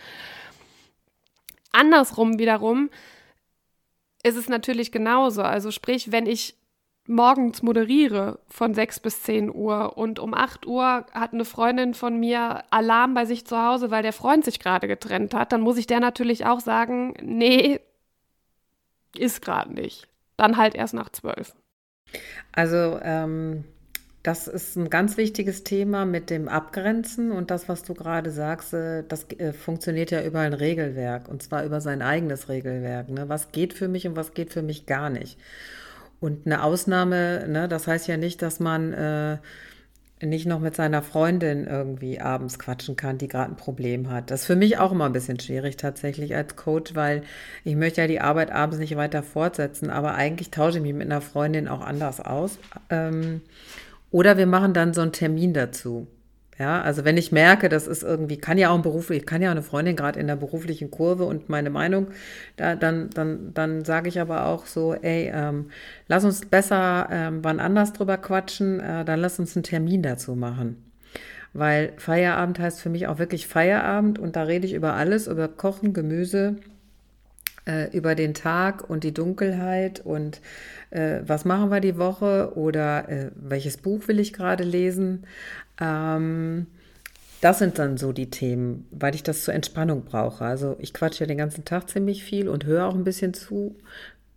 Andersrum 1.71 2.37
wiederum 2.37 2.89
ist 4.23 4.37
es 4.37 4.49
natürlich 4.49 4.91
genauso. 4.91 5.41
Also 5.41 5.71
sprich, 5.71 6.11
wenn 6.11 6.27
ich 6.27 6.55
morgens 7.07 7.63
moderiere 7.63 8.39
von 8.49 8.73
6 8.73 8.99
bis 8.99 9.23
10 9.23 9.53
Uhr 9.53 9.97
und 9.97 10.19
um 10.19 10.33
8 10.33 10.67
Uhr 10.67 11.05
hat 11.11 11.33
eine 11.33 11.45
Freundin 11.45 11.93
von 11.93 12.19
mir 12.19 12.63
Alarm 12.69 13.13
bei 13.13 13.25
sich 13.25 13.45
zu 13.45 13.57
Hause, 13.57 13.89
weil 13.89 14.03
der 14.03 14.13
Freund 14.13 14.45
sich 14.45 14.59
gerade 14.59 14.87
getrennt 14.87 15.33
hat, 15.33 15.51
dann 15.51 15.61
muss 15.61 15.77
ich 15.77 15.87
der 15.87 16.01
natürlich 16.01 16.45
auch 16.45 16.59
sagen, 16.59 17.13
nee, 17.21 17.79
ist 19.19 19.41
gerade 19.41 19.73
nicht. 19.73 20.07
Dann 20.37 20.57
halt 20.57 20.75
erst 20.75 20.93
nach 20.93 21.09
12. 21.09 21.55
Also 22.51 22.99
ähm, 23.01 23.63
das 24.23 24.47
ist 24.47 24.75
ein 24.75 24.89
ganz 24.89 25.17
wichtiges 25.17 25.63
Thema 25.63 26.05
mit 26.05 26.29
dem 26.29 26.47
Abgrenzen 26.47 27.31
und 27.31 27.49
das, 27.49 27.69
was 27.69 27.83
du 27.83 27.93
gerade 27.93 28.29
sagst, 28.31 28.73
äh, 28.73 29.03
das 29.07 29.29
äh, 29.31 29.53
funktioniert 29.53 30.11
ja 30.11 30.21
über 30.21 30.39
ein 30.39 30.53
Regelwerk 30.53 31.27
und 31.27 31.41
zwar 31.41 31.63
über 31.63 31.81
sein 31.81 32.01
eigenes 32.01 32.49
Regelwerk. 32.49 33.09
Ne? 33.09 33.29
Was 33.29 33.51
geht 33.51 33.73
für 33.73 33.87
mich 33.87 34.05
und 34.07 34.15
was 34.15 34.33
geht 34.33 34.51
für 34.51 34.61
mich 34.61 34.85
gar 34.85 35.09
nicht. 35.09 35.37
Und 36.19 36.45
eine 36.45 36.63
Ausnahme, 36.63 37.47
ne, 37.47 37.67
das 37.67 37.87
heißt 37.87 38.07
ja 38.07 38.17
nicht, 38.17 38.41
dass 38.41 38.59
man 38.59 38.91
äh, 38.91 39.37
nicht 40.21 40.47
noch 40.47 40.59
mit 40.59 40.75
seiner 40.75 41.01
Freundin 41.03 41.67
irgendwie 41.67 42.19
abends 42.19 42.57
quatschen 42.57 42.95
kann, 42.95 43.17
die 43.17 43.27
gerade 43.27 43.51
ein 43.51 43.55
Problem 43.55 44.09
hat. 44.09 44.31
Das 44.31 44.41
ist 44.41 44.47
für 44.47 44.55
mich 44.55 44.79
auch 44.79 44.91
immer 44.91 45.05
ein 45.05 45.13
bisschen 45.13 45.39
schwierig 45.39 45.77
tatsächlich 45.77 46.35
als 46.35 46.55
Coach, 46.55 46.95
weil 46.95 47.21
ich 47.63 47.75
möchte 47.75 48.01
ja 48.01 48.07
die 48.07 48.19
Arbeit 48.19 48.51
abends 48.51 48.79
nicht 48.79 48.95
weiter 48.95 49.21
fortsetzen, 49.21 49.89
aber 49.89 50.15
eigentlich 50.15 50.49
tausche 50.49 50.77
ich 50.77 50.83
mich 50.83 50.93
mit 50.93 51.05
einer 51.05 51.21
Freundin 51.21 51.67
auch 51.67 51.81
anders 51.81 52.19
aus. 52.19 52.57
Ähm, 52.89 53.41
oder 54.09 54.37
wir 54.37 54.47
machen 54.47 54.73
dann 54.73 54.93
so 54.93 55.01
einen 55.01 55.11
Termin 55.11 55.53
dazu. 55.53 56.07
Ja, 56.59 56.81
also 56.81 57.05
wenn 57.05 57.17
ich 57.17 57.31
merke, 57.31 57.69
das 57.69 57.85
ist 57.85 58.01
irgendwie, 58.01 58.37
kann 58.37 58.57
ja 58.57 58.71
auch 58.71 58.75
ein 58.75 58.81
Beruf, 58.81 59.11
ich 59.11 59.27
kann 59.27 59.43
ja 59.43 59.49
auch 59.49 59.51
eine 59.51 59.61
Freundin 59.61 59.95
gerade 59.95 60.19
in 60.19 60.25
der 60.25 60.37
beruflichen 60.37 60.89
Kurve 60.89 61.25
und 61.25 61.49
meine 61.49 61.69
Meinung, 61.69 62.07
da, 62.55 62.75
dann, 62.75 63.11
dann, 63.11 63.53
dann 63.53 63.85
sage 63.85 64.09
ich 64.09 64.19
aber 64.19 64.47
auch 64.47 64.65
so, 64.65 64.95
ey, 64.95 65.31
ähm, 65.31 65.69
lass 66.07 66.25
uns 66.25 66.45
besser 66.45 67.09
ähm, 67.11 67.39
wann 67.43 67.59
anders 67.59 67.93
drüber 67.93 68.17
quatschen, 68.17 68.79
äh, 68.79 69.05
dann 69.05 69.19
lass 69.19 69.39
uns 69.39 69.55
einen 69.55 69.63
Termin 69.63 70.01
dazu 70.01 70.35
machen. 70.35 70.83
Weil 71.53 71.93
Feierabend 71.97 72.59
heißt 72.59 72.81
für 72.81 72.89
mich 72.89 73.07
auch 73.07 73.19
wirklich 73.19 73.47
Feierabend 73.47 74.17
und 74.17 74.35
da 74.35 74.43
rede 74.43 74.65
ich 74.65 74.73
über 74.73 74.93
alles, 74.93 75.27
über 75.27 75.47
Kochen, 75.47 75.93
Gemüse, 75.93 76.55
äh, 77.67 77.95
über 77.95 78.15
den 78.15 78.33
Tag 78.33 78.89
und 78.89 79.03
die 79.03 79.13
Dunkelheit 79.13 79.99
und 79.99 80.41
äh, 80.89 81.19
was 81.25 81.45
machen 81.45 81.69
wir 81.69 81.81
die 81.81 81.97
Woche 81.97 82.53
oder 82.55 83.09
äh, 83.09 83.31
welches 83.35 83.77
Buch 83.77 84.07
will 84.07 84.19
ich 84.19 84.33
gerade 84.33 84.63
lesen. 84.63 85.25
Ähm, 85.79 86.67
das 87.41 87.59
sind 87.59 87.77
dann 87.77 87.97
so 87.97 88.13
die 88.13 88.29
Themen, 88.29 88.87
weil 88.91 89.13
ich 89.13 89.23
das 89.23 89.43
zur 89.43 89.53
Entspannung 89.53 90.03
brauche. 90.05 90.43
Also 90.43 90.75
ich 90.79 90.93
quatsche 90.93 91.21
ja 91.21 91.27
den 91.27 91.37
ganzen 91.37 91.65
Tag 91.65 91.89
ziemlich 91.89 92.23
viel 92.23 92.49
und 92.49 92.65
höre 92.65 92.87
auch 92.87 92.95
ein 92.95 93.03
bisschen 93.03 93.33
zu. 93.33 93.75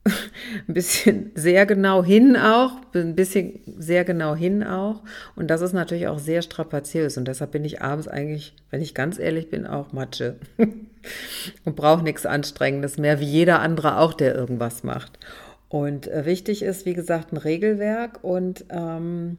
ein 0.06 0.72
bisschen 0.72 1.30
sehr 1.34 1.66
genau 1.66 2.02
hin 2.02 2.34
auch, 2.34 2.72
ein 2.94 3.14
bisschen 3.14 3.60
sehr 3.78 4.04
genau 4.04 4.34
hin 4.34 4.64
auch. 4.64 5.02
Und 5.36 5.48
das 5.48 5.60
ist 5.60 5.72
natürlich 5.72 6.08
auch 6.08 6.18
sehr 6.18 6.42
strapaziös. 6.42 7.18
Und 7.18 7.26
deshalb 7.28 7.52
bin 7.52 7.64
ich 7.64 7.82
abends 7.82 8.08
eigentlich, 8.08 8.54
wenn 8.70 8.80
ich 8.80 8.94
ganz 8.94 9.18
ehrlich 9.18 9.50
bin, 9.50 9.66
auch 9.66 9.92
Matsche. 9.92 10.36
und 11.64 11.76
brauche 11.76 12.02
nichts 12.02 12.26
Anstrengendes 12.26 12.98
mehr, 12.98 13.20
wie 13.20 13.26
jeder 13.26 13.60
andere 13.60 13.98
auch, 13.98 14.14
der 14.14 14.34
irgendwas 14.34 14.84
macht. 14.84 15.18
Und 15.68 16.08
äh, 16.08 16.24
wichtig 16.24 16.62
ist, 16.62 16.86
wie 16.86 16.94
gesagt, 16.94 17.32
ein 17.32 17.36
Regelwerk 17.36 18.24
und 18.24 18.64
ähm, 18.70 19.38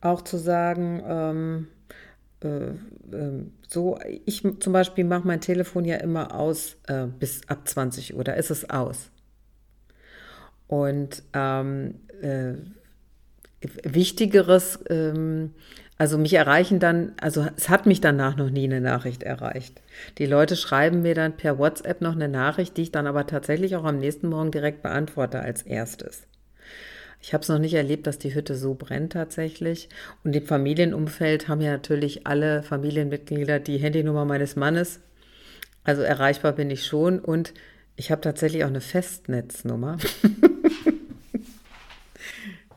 auch 0.00 0.22
zu 0.22 0.38
sagen, 0.38 1.02
ähm, 1.06 1.68
äh, 2.42 2.70
äh, 3.16 3.44
so, 3.68 3.98
ich 4.24 4.42
zum 4.60 4.72
Beispiel 4.72 5.04
mache 5.04 5.26
mein 5.26 5.40
Telefon 5.40 5.84
ja 5.84 5.96
immer 5.96 6.34
aus 6.34 6.76
äh, 6.88 7.06
bis 7.06 7.48
ab 7.48 7.68
20 7.68 8.16
Uhr, 8.16 8.24
da 8.24 8.32
ist 8.32 8.50
es 8.50 8.68
aus. 8.70 9.10
Und 10.66 11.22
ähm, 11.34 11.96
äh, 12.22 12.54
Wichtigeres, 13.82 14.78
ähm, 14.88 15.52
also 15.98 16.16
mich 16.16 16.32
erreichen 16.32 16.78
dann, 16.78 17.12
also 17.20 17.46
es 17.56 17.68
hat 17.68 17.84
mich 17.84 18.00
danach 18.00 18.36
noch 18.36 18.48
nie 18.48 18.64
eine 18.64 18.80
Nachricht 18.80 19.22
erreicht. 19.22 19.82
Die 20.16 20.24
Leute 20.24 20.56
schreiben 20.56 21.02
mir 21.02 21.14
dann 21.14 21.36
per 21.36 21.58
WhatsApp 21.58 22.00
noch 22.00 22.14
eine 22.14 22.28
Nachricht, 22.28 22.76
die 22.78 22.82
ich 22.82 22.92
dann 22.92 23.06
aber 23.06 23.26
tatsächlich 23.26 23.76
auch 23.76 23.84
am 23.84 23.98
nächsten 23.98 24.28
Morgen 24.28 24.50
direkt 24.50 24.82
beantworte 24.82 25.40
als 25.40 25.62
erstes. 25.62 26.22
Ich 27.22 27.34
habe 27.34 27.42
es 27.42 27.48
noch 27.48 27.58
nicht 27.58 27.74
erlebt, 27.74 28.06
dass 28.06 28.18
die 28.18 28.34
Hütte 28.34 28.54
so 28.54 28.74
brennt 28.74 29.12
tatsächlich. 29.12 29.90
Und 30.24 30.34
im 30.34 30.46
Familienumfeld 30.46 31.48
haben 31.48 31.60
ja 31.60 31.72
natürlich 31.72 32.26
alle 32.26 32.62
Familienmitglieder 32.62 33.60
die 33.60 33.76
Handynummer 33.76 34.24
meines 34.24 34.56
Mannes. 34.56 35.00
Also 35.84 36.02
erreichbar 36.02 36.52
bin 36.52 36.70
ich 36.70 36.86
schon. 36.86 37.18
Und 37.18 37.52
ich 37.96 38.10
habe 38.10 38.22
tatsächlich 38.22 38.64
auch 38.64 38.68
eine 38.68 38.80
Festnetznummer. 38.80 39.98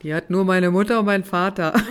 die 0.03 0.13
hat 0.13 0.29
nur 0.29 0.43
meine 0.43 0.71
Mutter 0.71 0.99
und 0.99 1.05
mein 1.05 1.23
Vater. 1.23 1.73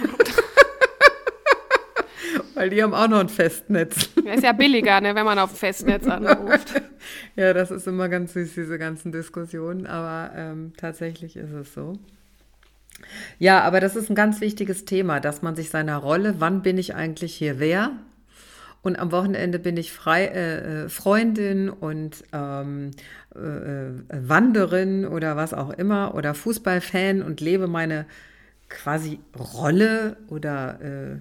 Weil 2.54 2.68
die 2.68 2.82
haben 2.82 2.92
auch 2.92 3.08
noch 3.08 3.20
ein 3.20 3.30
Festnetz. 3.30 4.10
Ja, 4.22 4.34
ist 4.34 4.44
ja 4.44 4.52
billiger, 4.52 5.00
ne, 5.00 5.14
wenn 5.14 5.24
man 5.24 5.38
auf 5.38 5.52
ein 5.52 5.56
Festnetz 5.56 6.06
anruft. 6.06 6.82
ja, 7.36 7.54
das 7.54 7.70
ist 7.70 7.88
immer 7.88 8.10
ganz 8.10 8.34
süß, 8.34 8.52
diese 8.54 8.78
ganzen 8.78 9.10
Diskussionen. 9.10 9.86
Aber 9.86 10.32
ähm, 10.36 10.74
tatsächlich 10.76 11.36
ist 11.36 11.52
es 11.52 11.72
so. 11.72 11.98
Ja, 13.38 13.62
aber 13.62 13.80
das 13.80 13.96
ist 13.96 14.10
ein 14.10 14.14
ganz 14.14 14.40
wichtiges 14.40 14.84
Thema, 14.84 15.20
dass 15.20 15.42
man 15.42 15.56
sich 15.56 15.70
seiner 15.70 15.96
Rolle, 15.96 16.36
wann 16.38 16.62
bin 16.62 16.78
ich 16.78 16.94
eigentlich 16.94 17.34
hier 17.34 17.58
wer? 17.58 17.92
Und 18.82 18.98
am 18.98 19.12
Wochenende 19.12 19.60
bin 19.60 19.76
ich 19.76 19.92
frei, 19.92 20.24
äh, 20.26 20.84
äh 20.84 20.88
Freundin 20.88 21.70
und 21.70 22.24
ähm, 22.32 22.90
äh, 23.34 23.38
äh, 23.38 23.92
Wanderin 24.08 25.06
oder 25.06 25.36
was 25.36 25.54
auch 25.54 25.70
immer 25.70 26.14
oder 26.14 26.34
Fußballfan 26.34 27.22
und 27.22 27.40
lebe 27.40 27.68
meine 27.68 28.06
quasi 28.68 29.20
Rolle 29.38 30.16
oder 30.28 30.80
äh, 30.80 31.20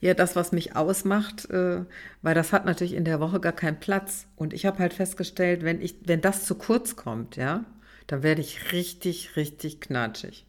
ja 0.00 0.14
das, 0.14 0.36
was 0.36 0.52
mich 0.52 0.76
ausmacht, 0.76 1.48
äh, 1.50 1.84
weil 2.22 2.34
das 2.34 2.52
hat 2.52 2.66
natürlich 2.66 2.94
in 2.94 3.04
der 3.04 3.20
Woche 3.20 3.40
gar 3.40 3.52
keinen 3.52 3.80
Platz. 3.80 4.26
Und 4.36 4.52
ich 4.52 4.66
habe 4.66 4.78
halt 4.78 4.92
festgestellt, 4.92 5.62
wenn 5.64 5.80
ich, 5.80 5.96
wenn 6.04 6.20
das 6.20 6.44
zu 6.44 6.56
kurz 6.56 6.96
kommt, 6.96 7.36
ja, 7.36 7.64
dann 8.06 8.22
werde 8.22 8.40
ich 8.40 8.72
richtig, 8.72 9.36
richtig 9.36 9.80
knatschig. 9.80 10.46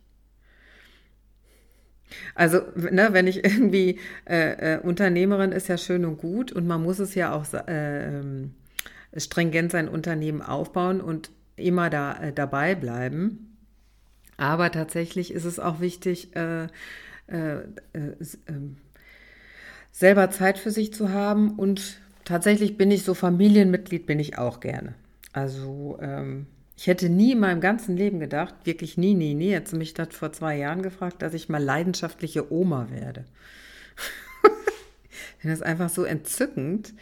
Also, 2.36 2.62
ne, 2.76 3.10
wenn 3.12 3.28
ich 3.28 3.38
irgendwie 3.44 4.00
äh, 4.26 4.76
äh, 4.76 4.80
Unternehmerin 4.80 5.52
ist 5.52 5.68
ja 5.68 5.78
schön 5.78 6.06
und 6.06 6.18
gut 6.18 6.52
und 6.52 6.68
man 6.68 6.82
muss 6.82 7.00
es 7.00 7.16
ja 7.16 7.34
auch 7.34 7.46
äh, 7.54 8.20
ähm, 8.20 8.54
stringent 9.16 9.72
sein 9.72 9.88
Unternehmen 9.88 10.42
aufbauen 10.42 11.02
und 11.02 11.32
immer 11.56 11.90
da 11.90 12.14
äh, 12.22 12.34
dabei 12.34 12.76
bleiben. 12.76 13.58
Aber 14.38 14.72
tatsächlich 14.72 15.34
ist 15.34 15.46
es 15.46 15.60
auch 15.60 15.80
wichtig, 15.80 16.36
äh, 16.36 16.64
äh, 17.28 17.62
ähm, 18.48 18.78
selber 19.92 20.32
Zeit 20.32 20.58
für 20.58 20.72
sich 20.72 20.94
zu 20.94 21.10
haben 21.10 21.52
und 21.60 22.02
tatsächlich 22.26 22.78
bin 22.78 22.92
ich 22.92 23.04
so 23.04 23.14
Familienmitglied, 23.14 24.06
bin 24.06 24.20
ich 24.20 24.38
auch 24.38 24.60
gerne. 24.60 24.96
Also 25.34 25.98
ähm, 26.02 26.48
ich 26.82 26.88
hätte 26.88 27.10
nie 27.10 27.34
in 27.34 27.40
meinem 27.40 27.62
ganzen 27.62 27.96
Leben 27.96 28.20
gedacht, 28.20 28.56
wirklich 28.64 28.98
nie, 28.98 29.14
nie, 29.14 29.36
nie, 29.36 29.52
jetzt 29.52 29.72
mich 29.72 29.94
das 29.94 30.16
vor 30.16 30.34
zwei 30.34 30.58
Jahren 30.58 30.82
gefragt, 30.82 31.22
dass 31.22 31.36
ich 31.36 31.48
mal 31.48 31.62
leidenschaftliche 31.64 32.52
Oma 32.52 32.88
werde. 32.90 33.26
das 35.44 35.62
einfach 35.62 35.90
so 35.90 36.06
entzückend, 36.06 36.96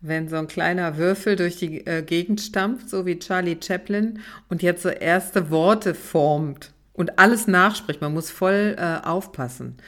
wenn 0.00 0.28
so 0.28 0.36
ein 0.36 0.46
kleiner 0.46 0.98
Würfel 0.98 1.34
durch 1.34 1.56
die 1.56 1.84
äh, 1.84 2.02
Gegend 2.02 2.42
stampft, 2.42 2.88
so 2.88 3.06
wie 3.06 3.18
Charlie 3.18 3.58
Chaplin, 3.60 4.20
und 4.48 4.62
jetzt 4.62 4.84
so 4.84 4.88
erste 4.88 5.50
Worte 5.50 5.96
formt 5.96 6.72
und 6.92 7.18
alles 7.18 7.48
nachspricht. 7.48 8.00
Man 8.00 8.14
muss 8.14 8.30
voll 8.30 8.76
äh, 8.78 9.04
aufpassen. 9.04 9.78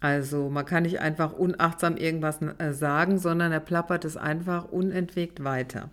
Also 0.00 0.48
man 0.48 0.64
kann 0.64 0.84
nicht 0.84 1.00
einfach 1.00 1.34
unachtsam 1.34 1.98
irgendwas 1.98 2.40
äh, 2.40 2.72
sagen, 2.72 3.18
sondern 3.18 3.52
er 3.52 3.60
plappert 3.60 4.06
es 4.06 4.16
einfach 4.16 4.72
unentwegt 4.72 5.44
weiter. 5.44 5.90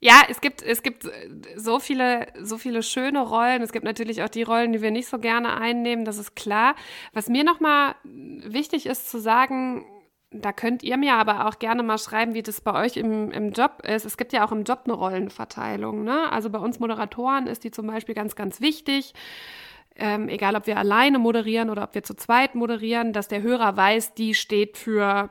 Ja, 0.00 0.22
es 0.28 0.40
gibt, 0.40 0.62
es 0.62 0.82
gibt 0.82 1.10
so 1.56 1.80
viele, 1.80 2.28
so 2.40 2.56
viele 2.56 2.84
schöne 2.84 3.20
Rollen. 3.20 3.62
Es 3.62 3.72
gibt 3.72 3.84
natürlich 3.84 4.22
auch 4.22 4.28
die 4.28 4.44
Rollen, 4.44 4.72
die 4.72 4.80
wir 4.80 4.92
nicht 4.92 5.08
so 5.08 5.18
gerne 5.18 5.56
einnehmen, 5.56 6.04
das 6.04 6.18
ist 6.18 6.36
klar. 6.36 6.76
Was 7.12 7.28
mir 7.28 7.42
nochmal 7.42 7.96
wichtig 8.04 8.86
ist 8.86 9.10
zu 9.10 9.18
sagen, 9.18 9.84
da 10.30 10.52
könnt 10.52 10.82
ihr 10.82 10.96
mir 10.98 11.14
aber 11.14 11.46
auch 11.46 11.58
gerne 11.58 11.82
mal 11.82 11.98
schreiben, 11.98 12.34
wie 12.34 12.42
das 12.42 12.60
bei 12.60 12.74
euch 12.74 12.96
im, 12.96 13.30
im 13.32 13.52
Job 13.52 13.82
ist. 13.84 14.04
Es 14.04 14.16
gibt 14.16 14.32
ja 14.32 14.46
auch 14.46 14.52
im 14.52 14.64
Job 14.64 14.82
eine 14.84 14.94
Rollenverteilung. 14.94 16.04
Ne? 16.04 16.30
Also 16.30 16.50
bei 16.50 16.58
uns 16.58 16.78
Moderatoren 16.80 17.46
ist 17.46 17.64
die 17.64 17.70
zum 17.70 17.86
Beispiel 17.86 18.14
ganz, 18.14 18.36
ganz 18.36 18.60
wichtig. 18.60 19.14
Ähm, 19.96 20.28
egal, 20.28 20.54
ob 20.54 20.66
wir 20.66 20.76
alleine 20.76 21.18
moderieren 21.18 21.70
oder 21.70 21.82
ob 21.82 21.94
wir 21.94 22.04
zu 22.04 22.14
zweit 22.14 22.54
moderieren, 22.54 23.12
dass 23.12 23.26
der 23.26 23.42
Hörer 23.42 23.76
weiß, 23.76 24.14
die 24.14 24.34
steht 24.34 24.76
für 24.76 25.30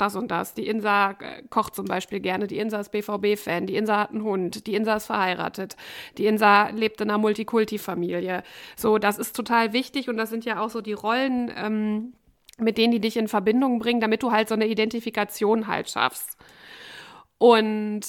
das 0.00 0.16
und 0.16 0.30
das. 0.30 0.54
Die 0.54 0.66
Insa 0.66 1.12
äh, 1.12 1.42
kocht 1.50 1.74
zum 1.74 1.86
Beispiel 1.86 2.20
gerne, 2.20 2.46
die 2.46 2.58
Insa 2.58 2.80
ist 2.80 2.92
BVB-Fan, 2.92 3.66
die 3.66 3.76
Insa 3.76 3.98
hat 3.98 4.10
einen 4.10 4.22
Hund, 4.22 4.66
die 4.66 4.74
Insa 4.74 4.96
ist 4.96 5.06
verheiratet, 5.06 5.76
die 6.18 6.26
Insa 6.26 6.68
lebt 6.70 7.00
in 7.00 7.10
einer 7.10 7.18
Multikulti-Familie. 7.18 8.42
So, 8.76 8.98
das 8.98 9.18
ist 9.18 9.34
total 9.34 9.72
wichtig 9.72 10.08
und 10.08 10.16
das 10.16 10.30
sind 10.30 10.44
ja 10.44 10.60
auch 10.60 10.70
so 10.70 10.80
die 10.80 10.92
Rollen, 10.92 11.52
ähm, 11.56 12.12
mit 12.58 12.78
denen 12.78 12.92
die 12.92 13.00
dich 13.00 13.16
in 13.16 13.28
Verbindung 13.28 13.78
bringen, 13.78 14.00
damit 14.00 14.22
du 14.22 14.32
halt 14.32 14.48
so 14.48 14.54
eine 14.54 14.66
Identifikation 14.66 15.66
halt 15.66 15.90
schaffst. 15.90 16.36
Und 17.38 18.02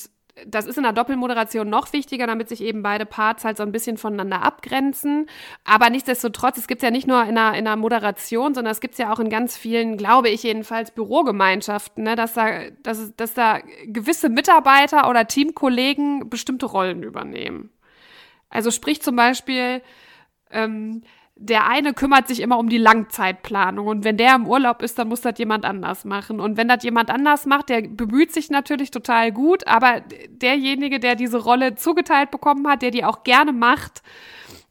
das 0.46 0.65
ist 0.65 0.78
in 0.78 0.84
der 0.84 0.94
Doppelmoderation 0.94 1.70
noch 1.70 1.91
wichtiger, 1.94 2.28
damit 2.28 2.50
sich 2.50 2.62
eben 2.62 2.84
beide 2.84 3.06
Parts 3.06 3.44
halt 3.44 3.58
so 3.58 3.63
ein 3.63 3.72
bisschen 3.72 3.98
voneinander 3.98 4.41
abgrenzen. 4.41 5.28
Aber 5.63 5.89
nichtsdestotrotz, 5.89 6.58
es 6.58 6.67
gibt 6.67 6.84
ja 6.84 6.91
nicht 6.91 7.08
nur 7.08 7.24
in 7.24 7.36
der, 7.36 7.54
in 7.54 7.65
der 7.65 7.76
Moderation, 7.76 8.54
sondern 8.54 8.72
es 8.72 8.82
gibt 8.82 8.98
ja 8.98 9.12
auch 9.12 9.20
in 9.20 9.30
ganz 9.30 9.58
vielen, 9.58 9.98
glaube 9.98 10.30
ich 10.30 10.44
jedenfalls, 10.44 10.91
Bürogemeinschaften, 10.91 12.04
ne, 12.04 12.15
dass, 12.15 12.34
da, 12.34 12.70
dass, 12.84 13.15
dass 13.15 13.34
da 13.34 13.60
gewisse 13.86 14.30
Mitarbeiter 14.30 15.10
oder 15.10 15.28
Teamkollegen 15.28 16.30
bestimmte 16.30 16.65
Rollen 16.65 17.04
übernehmen. 17.04 17.70
Also 18.50 18.72
sprich 18.72 19.02
zum 19.02 19.15
Beispiel, 19.15 19.82
ähm, 20.50 21.04
der 21.43 21.67
eine 21.67 21.93
kümmert 21.93 22.27
sich 22.27 22.39
immer 22.39 22.60
um 22.60 22.69
die 22.69 22.77
Langzeitplanung 22.77 23.88
und 23.88 24.04
wenn 24.04 24.15
der 24.15 24.36
im 24.36 24.47
Urlaub 24.47 24.84
ist, 24.84 24.99
dann 24.99 25.08
muss 25.08 25.21
das 25.21 25.39
jemand 25.39 25.65
anders 25.65 26.06
machen. 26.06 26.39
Und 26.39 26.56
wenn 26.56 26.67
das 26.67 26.84
jemand 26.84 27.10
anders 27.10 27.47
macht, 27.47 27.69
der 27.69 27.82
bemüht 27.82 28.32
sich 28.32 28.51
natürlich 28.51 28.91
total 28.91 29.32
gut, 29.32 29.65
aber 29.65 30.01
derjenige, 30.30 30.99
der 30.99 31.15
diese 31.15 31.39
Rolle 31.39 31.73
zugeteilt 31.73 32.30
bekommen 32.30 32.67
hat, 32.67 32.84
der 32.84 32.91
die 32.91 33.04
auch 33.04 33.23
gerne 33.23 33.54
macht, 33.54 34.04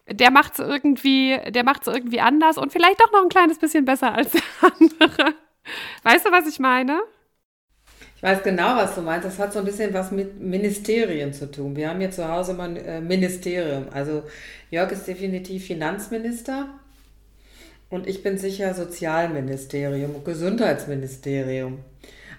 der 0.08 0.30
macht 0.30 0.52
es 0.52 0.58
irgendwie, 0.60 1.38
der 1.48 1.64
macht 1.64 1.88
irgendwie 1.88 2.20
anders 2.20 2.56
und 2.56 2.72
vielleicht 2.72 3.02
auch 3.04 3.12
noch 3.12 3.22
ein 3.22 3.28
kleines 3.28 3.58
bisschen 3.58 3.84
besser 3.84 4.14
als 4.14 4.30
der 4.30 4.42
andere. 4.62 5.34
Weißt 6.04 6.26
du, 6.26 6.30
was 6.30 6.46
ich 6.46 6.60
meine? 6.60 7.00
Ich 8.20 8.22
weiß 8.22 8.42
genau, 8.42 8.76
was 8.76 8.94
du 8.94 9.00
meinst. 9.00 9.26
Das 9.26 9.38
hat 9.38 9.54
so 9.54 9.60
ein 9.60 9.64
bisschen 9.64 9.94
was 9.94 10.10
mit 10.10 10.38
Ministerien 10.38 11.32
zu 11.32 11.50
tun. 11.50 11.74
Wir 11.74 11.88
haben 11.88 12.00
hier 12.00 12.10
zu 12.10 12.28
Hause 12.28 12.52
mal 12.52 12.68
ein 12.68 12.76
äh, 12.76 13.00
Ministerium. 13.00 13.86
Also 13.94 14.24
Jörg 14.70 14.92
ist 14.92 15.06
definitiv 15.06 15.64
Finanzminister 15.64 16.68
und 17.88 18.06
ich 18.06 18.22
bin 18.22 18.36
sicher 18.36 18.74
Sozialministerium, 18.74 20.22
Gesundheitsministerium. 20.22 21.78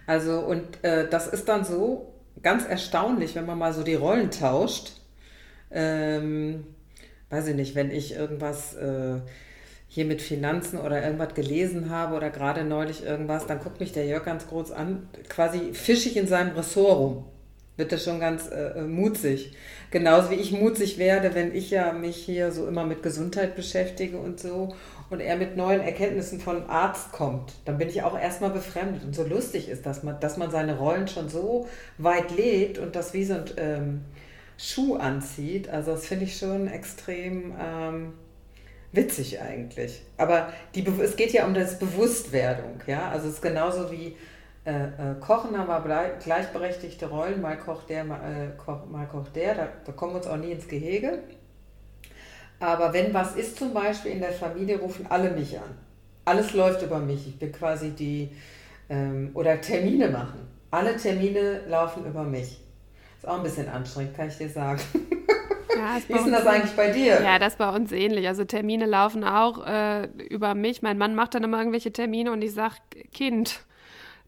Also 0.06 0.42
und 0.42 0.84
äh, 0.84 1.10
das 1.10 1.26
ist 1.26 1.50
dann 1.50 1.66
so 1.66 2.14
ganz 2.44 2.64
erstaunlich, 2.64 3.34
wenn 3.34 3.48
man 3.48 3.58
mal 3.58 3.74
so 3.74 3.82
die 3.82 3.96
Rollen 3.96 4.30
tauscht. 4.30 4.92
Ähm, 5.72 6.64
weiß 7.32 7.48
ich 7.48 7.56
nicht, 7.56 7.74
wenn 7.74 7.90
ich 7.90 8.14
irgendwas 8.14 8.76
äh, 8.76 9.16
hier 9.94 10.06
mit 10.06 10.22
Finanzen 10.22 10.80
oder 10.80 11.04
irgendwas 11.04 11.34
gelesen 11.34 11.90
habe 11.90 12.16
oder 12.16 12.30
gerade 12.30 12.64
neulich 12.64 13.04
irgendwas, 13.04 13.46
dann 13.46 13.60
guckt 13.60 13.82
mich 13.82 13.92
der 13.92 14.06
Jörg 14.06 14.24
ganz 14.24 14.48
groß 14.48 14.72
an, 14.72 15.10
quasi 15.28 15.74
fischig 15.74 16.16
in 16.16 16.28
seinem 16.28 16.56
Ressort 16.56 16.98
rum. 16.98 17.26
Wird 17.76 17.92
das 17.92 18.06
schon 18.06 18.22
ganz 18.22 18.50
äh, 18.50 18.80
äh, 18.80 18.84
mutzig. 18.84 19.52
Genauso 19.92 20.32
wie 20.32 20.36
ich 20.36 20.54
mutzig 20.54 20.98
werde, 20.98 21.36
wenn 21.36 21.54
ich 21.54 21.72
ja 21.72 21.92
mich 21.92 22.16
hier 22.16 22.54
so 22.54 22.70
immer 22.70 22.86
mit 22.86 23.04
Gesundheit 23.04 23.58
beschäftige 23.58 24.16
und 24.16 24.40
so 24.40 24.74
und 25.10 25.20
er 25.20 25.36
mit 25.36 25.58
neuen 25.58 25.82
Erkenntnissen 25.82 26.40
von 26.40 26.70
Arzt 26.70 27.12
kommt, 27.12 27.52
dann 27.66 27.78
bin 27.78 27.90
ich 27.90 28.02
auch 28.04 28.18
erstmal 28.18 28.52
befremdet. 28.52 29.04
Und 29.04 29.14
so 29.14 29.24
lustig 29.24 29.68
ist 29.68 29.86
das, 29.86 30.04
dass 30.22 30.38
man 30.38 30.52
seine 30.52 30.78
Rollen 30.78 31.10
schon 31.10 31.28
so 31.28 31.68
weit 31.98 32.32
legt 32.34 32.78
und 32.78 32.96
das 32.96 33.14
wie 33.14 33.26
so 33.26 33.34
ein 33.34 33.46
ähm, 33.58 34.02
Schuh 34.58 34.96
anzieht. 34.96 35.68
Also 35.68 35.92
das 35.92 36.08
finde 36.08 36.24
ich 36.24 36.38
schon 36.38 36.68
extrem 36.68 37.54
ähm, 37.60 38.14
witzig 38.92 39.42
eigentlich. 39.42 40.02
Aber 40.18 40.52
die, 40.76 40.86
es 41.02 41.16
geht 41.16 41.32
ja 41.32 41.46
um 41.46 41.54
das 41.54 41.80
Bewusstwerdung, 41.80 42.82
ja. 42.88 43.10
Also 43.10 43.28
es 43.28 43.36
ist 43.36 43.42
genauso 43.42 43.92
wie 43.92 44.16
äh, 44.66 44.84
äh, 44.84 45.16
Kochen 45.20 45.58
haben 45.58 45.68
wir 45.68 46.18
gleichberechtigte 46.24 47.08
Rollen, 47.08 47.42
mal 47.42 47.58
kocht 47.58 47.90
der, 47.90 48.04
mal, 48.04 48.20
äh, 48.20 48.58
koch, 48.58 48.86
mal 48.86 49.08
kocht 49.08 49.36
der, 49.36 49.56
da, 49.56 49.68
da 49.86 49.92
kommen 49.92 50.14
wir 50.14 50.18
uns 50.18 50.28
auch 50.28 50.38
nie 50.38 50.52
ins 50.52 50.68
Gehege. 50.68 51.20
Aber 52.60 52.94
wenn 52.94 53.12
was 53.12 53.36
ist 53.36 53.58
zum 53.58 53.74
Beispiel 53.74 54.12
in 54.12 54.20
der 54.20 54.32
Familie, 54.32 54.80
rufen 54.80 55.08
alle 55.10 55.32
mich 55.32 55.58
an. 55.58 55.78
Alles 56.26 56.54
läuft 56.54 56.84
über 56.84 57.00
mich. 57.00 57.28
Ich 57.28 57.40
bin 57.40 57.52
quasi 57.52 57.90
die, 57.90 58.30
ähm, 58.88 59.32
oder 59.34 59.60
Termine 59.60 60.10
machen. 60.10 60.48
Alle 60.70 60.96
Termine 60.96 61.62
laufen 61.68 62.06
über 62.06 62.24
mich. 62.24 62.62
Ist 63.18 63.28
auch 63.28 63.38
ein 63.38 63.44
bisschen 63.44 63.68
anstrengend, 63.68 64.16
kann 64.16 64.28
ich 64.28 64.38
dir 64.38 64.50
sagen. 64.50 64.82
Ja, 65.82 65.98
ist 65.98 66.10
Wie 66.10 66.14
ist 66.14 66.26
denn 66.26 66.34
das 66.34 66.46
eigentlich 66.46 66.76
bei 66.76 66.92
dir? 66.92 67.22
Ja, 67.22 67.40
das 67.40 67.54
ist 67.54 67.58
bei 67.58 67.70
uns 67.70 67.92
ähnlich. 67.92 68.28
Also 68.28 68.46
Termine 68.46 68.86
laufen 68.86 69.24
auch 69.24 69.66
äh, 69.66 70.06
über 70.30 70.54
mich. 70.54 70.82
Mein 70.82 70.98
Mann 70.98 71.16
macht 71.16 71.34
dann 71.34 71.44
immer 71.44 71.58
irgendwelche 71.58 71.92
Termine 71.92 72.32
und 72.32 72.44
ich 72.44 72.54
sage, 72.54 72.76
Kind, 73.12 73.62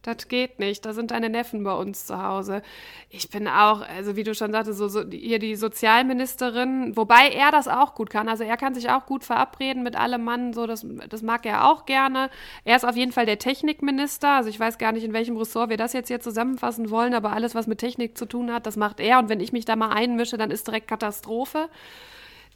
das 0.04 0.28
geht 0.28 0.60
nicht. 0.60 0.86
Da 0.86 0.94
sind 0.94 1.12
deine 1.12 1.30
Neffen 1.30 1.63
bei 1.63 1.74
uns 1.74 2.06
zu 2.06 2.22
Hause. 2.22 2.62
Ich 3.10 3.30
bin 3.30 3.48
auch, 3.48 3.82
also 3.82 4.16
wie 4.16 4.24
du 4.24 4.36
schon 4.36 4.52
sagtest, 4.52 4.78
so, 4.78 4.88
so 4.88 5.04
hier 5.10 5.39
die 5.39 5.56
Sozialministerin, 5.56 6.96
wobei 6.96 7.30
er 7.30 7.52
das 7.52 7.68
auch 7.68 7.96
gut 7.96 8.10
kann. 8.10 8.30
Also 8.30 8.44
er 8.44 8.58
kann 8.58 8.76
sich 8.76 8.89
auch 8.89 9.06
gut 9.06 9.24
verabreden 9.24 9.82
mit 9.82 9.96
allem 9.96 10.24
Mann, 10.24 10.54
so 10.54 10.68
das, 10.68 10.86
das 11.10 11.22
mag 11.22 11.46
er 11.46 11.70
auch 11.70 11.86
gerne. 11.86 12.30
Er 12.66 12.76
ist 12.76 12.86
auf 12.86 12.96
jeden 12.96 13.12
Fall 13.12 13.26
der 13.26 13.39
Technikminister. 13.39 14.30
Also 14.30 14.50
ich 14.50 14.60
weiß 14.60 14.78
gar 14.78 14.92
nicht, 14.92 15.04
in 15.04 15.13
welchem 15.13 15.38
Ressort 15.38 15.70
wir 15.70 15.78
das 15.78 15.94
jetzt 15.94 16.10
hier 16.10 16.20
zusammenfassen 16.20 16.89
wollen, 16.89 17.13
aber 17.13 17.32
alles, 17.32 17.56
was 17.56 17.68
mit 17.68 17.80
Technik 17.80 18.18
zu 18.18 18.26
tun 18.26 18.54
hat, 18.54 18.66
das 18.66 18.76
macht 18.76 19.00
er. 19.00 19.20
Und 19.20 19.30
wenn 19.30 19.39
ich 19.39 19.54
mich 19.54 19.66
da 19.66 19.76
mal 19.76 19.89
einmische, 19.89 20.38
dann 20.38 20.52
ist 20.52 20.68
direkt 20.68 20.88
Katastrophe. 20.88 21.70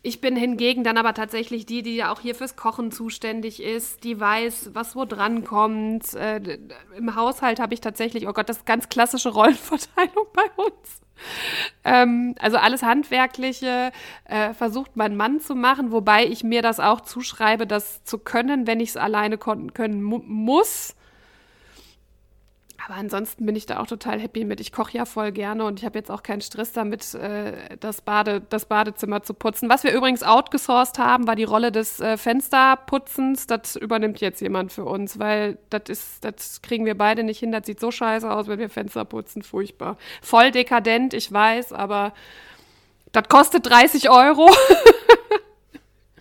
Ich 0.03 0.21
bin 0.21 0.35
hingegen 0.35 0.83
dann 0.83 0.97
aber 0.97 1.13
tatsächlich 1.13 1.65
die, 1.65 1.81
die 1.81 1.95
ja 1.95 2.11
auch 2.11 2.21
hier 2.21 2.35
fürs 2.35 2.55
Kochen 2.55 2.91
zuständig 2.91 3.61
ist, 3.61 4.03
die 4.03 4.19
weiß, 4.19 4.71
was 4.73 4.95
wo 4.95 5.05
dran 5.05 5.43
kommt. 5.43 6.13
Äh, 6.13 6.59
Im 6.95 7.15
Haushalt 7.15 7.59
habe 7.59 7.73
ich 7.73 7.81
tatsächlich, 7.81 8.27
oh 8.27 8.33
Gott, 8.33 8.49
das 8.49 8.57
ist 8.57 8.65
ganz 8.65 8.89
klassische 8.89 9.29
Rollenverteilung 9.33 10.27
bei 10.33 10.63
uns. 10.63 11.01
Ähm, 11.83 12.35
also 12.39 12.57
alles 12.57 12.83
Handwerkliche 12.83 13.91
äh, 14.25 14.53
versucht 14.53 14.95
mein 14.95 15.15
Mann 15.15 15.39
zu 15.39 15.55
machen, 15.55 15.91
wobei 15.91 16.25
ich 16.25 16.43
mir 16.43 16.61
das 16.61 16.79
auch 16.79 17.01
zuschreibe, 17.01 17.65
das 17.65 18.03
zu 18.03 18.19
können, 18.19 18.67
wenn 18.67 18.79
ich 18.79 18.89
es 18.89 18.97
alleine 18.97 19.37
können 19.37 20.03
muss. 20.03 20.95
Aber 22.89 22.99
ansonsten 22.99 23.45
bin 23.45 23.57
ich 23.57 23.65
da 23.65 23.79
auch 23.79 23.87
total 23.87 24.17
happy 24.17 24.45
mit. 24.45 24.61
Ich 24.61 24.71
koche 24.71 24.97
ja 24.97 25.05
voll 25.05 25.33
gerne 25.33 25.65
und 25.65 25.77
ich 25.77 25.85
habe 25.85 25.99
jetzt 25.99 26.09
auch 26.09 26.23
keinen 26.23 26.39
Stress 26.39 26.71
damit, 26.71 27.13
äh, 27.15 27.75
das, 27.81 27.99
Bade, 27.99 28.41
das 28.49 28.65
Badezimmer 28.65 29.23
zu 29.23 29.33
putzen. 29.33 29.67
Was 29.67 29.83
wir 29.83 29.91
übrigens 29.91 30.23
outgesourced 30.23 30.97
haben, 30.97 31.27
war 31.27 31.35
die 31.35 31.43
Rolle 31.43 31.73
des 31.73 31.99
äh, 31.99 32.15
Fensterputzens. 32.15 33.45
Das 33.45 33.75
übernimmt 33.75 34.21
jetzt 34.21 34.39
jemand 34.39 34.71
für 34.71 34.85
uns, 34.85 35.19
weil 35.19 35.57
das 35.69 35.81
ist, 35.89 36.23
das 36.23 36.61
kriegen 36.61 36.85
wir 36.85 36.97
beide 36.97 37.23
nicht 37.23 37.39
hin. 37.39 37.51
Das 37.51 37.65
sieht 37.65 37.81
so 37.81 37.91
scheiße 37.91 38.31
aus, 38.31 38.47
wenn 38.47 38.59
wir 38.59 38.69
Fenster 38.69 39.03
putzen. 39.03 39.41
Furchtbar. 39.41 39.97
Voll 40.21 40.51
dekadent, 40.51 41.13
ich 41.13 41.29
weiß, 41.29 41.73
aber 41.73 42.13
das 43.11 43.27
kostet 43.27 43.69
30 43.69 44.09
Euro. 44.09 44.49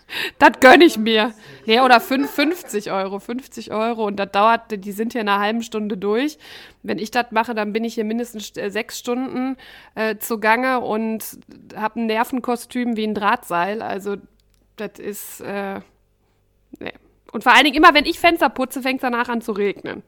das 0.38 0.60
gönne 0.60 0.84
ich 0.84 0.98
mir. 0.98 1.34
Nee, 1.66 1.80
oder 1.80 2.00
5, 2.00 2.30
50 2.30 2.92
Euro, 2.92 3.18
50 3.18 3.72
Euro. 3.72 4.06
Und 4.06 4.16
das 4.16 4.30
dauert, 4.30 4.84
die 4.84 4.92
sind 4.92 5.12
hier 5.12 5.20
in 5.20 5.28
einer 5.28 5.40
halben 5.40 5.62
Stunde 5.62 5.96
durch. 5.96 6.38
Wenn 6.82 6.98
ich 6.98 7.10
das 7.10 7.26
mache, 7.30 7.54
dann 7.54 7.72
bin 7.72 7.84
ich 7.84 7.94
hier 7.94 8.04
mindestens 8.04 8.56
äh, 8.56 8.70
sechs 8.70 8.98
Stunden 8.98 9.56
äh, 9.94 10.16
zugange 10.18 10.80
und 10.80 11.24
habe 11.74 12.00
ein 12.00 12.06
Nervenkostüm 12.06 12.96
wie 12.96 13.06
ein 13.06 13.14
Drahtseil. 13.14 13.82
Also, 13.82 14.16
das 14.76 14.98
ist, 14.98 15.40
äh, 15.40 15.80
nee. 16.78 16.92
Und 17.32 17.42
vor 17.42 17.52
allen 17.52 17.64
Dingen 17.64 17.76
immer, 17.76 17.92
wenn 17.94 18.06
ich 18.06 18.20
Fenster 18.20 18.48
putze, 18.48 18.82
fängt 18.82 18.98
es 18.98 19.02
danach 19.02 19.28
an 19.28 19.40
zu 19.40 19.52
regnen. 19.52 20.02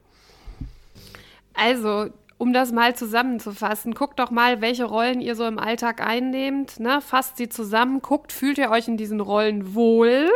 Also, 1.54 2.10
um 2.38 2.52
das 2.52 2.72
mal 2.72 2.94
zusammenzufassen, 2.94 3.94
guckt 3.94 4.20
doch 4.20 4.30
mal, 4.30 4.60
welche 4.60 4.84
Rollen 4.84 5.20
ihr 5.20 5.34
so 5.34 5.44
im 5.44 5.58
Alltag 5.58 6.00
einnehmt. 6.00 6.78
Ne? 6.78 7.00
Fasst 7.00 7.36
sie 7.36 7.48
zusammen, 7.48 8.00
guckt, 8.00 8.32
fühlt 8.32 8.58
ihr 8.58 8.70
euch 8.70 8.86
in 8.86 8.96
diesen 8.96 9.20
Rollen 9.20 9.74
wohl? 9.74 10.30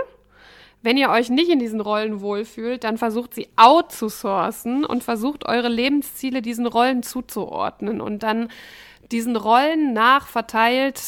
Wenn 0.82 0.96
ihr 0.96 1.10
euch 1.10 1.30
nicht 1.30 1.48
in 1.48 1.60
diesen 1.60 1.80
Rollen 1.80 2.20
wohlfühlt, 2.20 2.82
dann 2.82 2.98
versucht 2.98 3.34
sie 3.34 3.48
outzusourcen 3.54 4.84
und 4.84 5.04
versucht 5.04 5.46
eure 5.46 5.68
Lebensziele 5.68 6.42
diesen 6.42 6.66
Rollen 6.66 7.04
zuzuordnen 7.04 8.00
und 8.00 8.24
dann 8.24 8.48
diesen 9.12 9.36
Rollen 9.36 9.92
nach 9.92 10.26
verteilt 10.26 11.00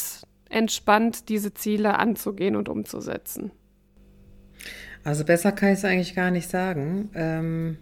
entspannt 0.49 1.27
diese 1.27 1.53
Ziele 1.53 1.99
anzugehen 1.99 2.55
und 2.55 2.69
umzusetzen. 2.69 3.51
Also 5.03 5.25
besser 5.25 5.51
kann 5.51 5.73
ich 5.73 5.79
es 5.79 5.85
eigentlich 5.85 6.15
gar 6.15 6.31
nicht 6.31 6.49
sagen. 6.49 7.09
Ähm, 7.13 7.77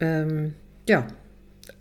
ähm, 0.00 0.54
ja, 0.88 1.06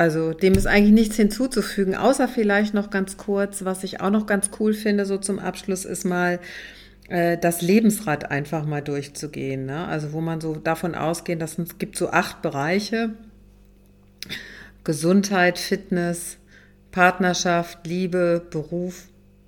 also 0.02 0.34
dem 0.34 0.56
ist 0.56 0.66
eigentlich 0.66 0.94
nichts 0.94 1.16
hinzuzufügen, 1.18 1.94
außer 1.94 2.28
vielleicht 2.28 2.74
noch 2.74 2.90
ganz 2.90 3.18
kurz, 3.18 3.66
was 3.66 3.84
ich 3.84 4.02
auch 4.02 4.10
noch 4.10 4.26
ganz 4.26 4.50
cool 4.60 4.74
finde, 4.74 5.06
so 5.06 5.20
zum 5.20 5.38
Abschluss 5.38 5.86
ist 5.86 6.06
mal 6.06 6.40
äh, 7.08 7.38
das 7.38 7.62
Lebensrad 7.62 8.32
einfach 8.32 8.66
mal 8.66 8.82
durchzugehen. 8.82 9.68
Ne? 9.68 9.86
Also 9.86 10.12
wo 10.12 10.20
man 10.20 10.42
so 10.42 10.56
davon 10.56 10.96
ausgeht, 10.96 11.40
dass 11.40 11.60
es 11.60 11.78
gibt 11.78 11.98
so 11.98 12.10
acht 12.10 12.42
Bereiche. 12.42 13.12
Gesundheit, 14.84 15.60
Fitness, 15.60 16.38
Partnerschaft, 16.90 17.86
Liebe, 17.86 18.44
Beruf, 18.50 19.04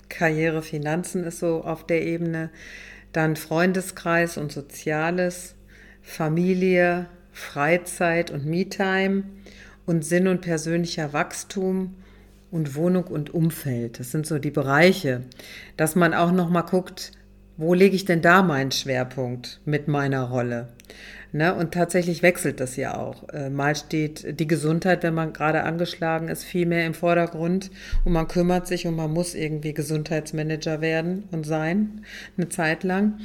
Karriere, 0.07 0.61
Finanzen 0.61 1.23
ist 1.23 1.39
so 1.39 1.63
auf 1.63 1.87
der 1.87 2.05
Ebene. 2.05 2.51
Dann 3.11 3.37
Freundeskreis 3.37 4.37
und 4.37 4.51
Soziales, 4.51 5.55
Familie, 6.03 7.07
Freizeit 7.31 8.29
und 8.29 8.45
Me-Time 8.45 9.23
und 9.85 10.05
Sinn 10.05 10.27
und 10.27 10.41
persönlicher 10.41 11.13
Wachstum 11.13 11.95
und 12.51 12.75
Wohnung 12.75 13.05
und 13.05 13.33
Umfeld. 13.33 13.99
Das 13.99 14.11
sind 14.11 14.27
so 14.27 14.39
die 14.39 14.51
Bereiche, 14.51 15.21
dass 15.75 15.95
man 15.95 16.13
auch 16.13 16.31
noch 16.31 16.49
mal 16.49 16.61
guckt, 16.61 17.11
wo 17.57 17.73
lege 17.73 17.95
ich 17.95 18.05
denn 18.05 18.21
da 18.21 18.41
meinen 18.41 18.71
Schwerpunkt 18.71 19.61
mit 19.65 19.87
meiner 19.87 20.23
Rolle? 20.23 20.69
Ne? 21.31 21.53
Und 21.53 21.73
tatsächlich 21.73 22.21
wechselt 22.21 22.59
das 22.59 22.75
ja 22.75 22.95
auch. 22.95 23.27
Äh, 23.29 23.49
mal 23.49 23.75
steht 23.75 24.39
die 24.39 24.47
Gesundheit, 24.47 25.01
wenn 25.01 25.15
man 25.15 25.33
gerade 25.33 25.63
angeschlagen 25.63 26.27
ist, 26.27 26.43
viel 26.43 26.67
mehr 26.67 26.85
im 26.85 26.93
Vordergrund 26.93 27.71
und 28.05 28.13
man 28.13 28.27
kümmert 28.27 28.67
sich 28.67 28.85
und 28.85 28.95
man 28.95 29.11
muss 29.11 29.33
irgendwie 29.33 29.73
Gesundheitsmanager 29.73 30.79
werden 30.81 31.23
und 31.31 31.45
sein, 31.45 32.05
eine 32.37 32.49
Zeit 32.49 32.83
lang. 32.83 33.19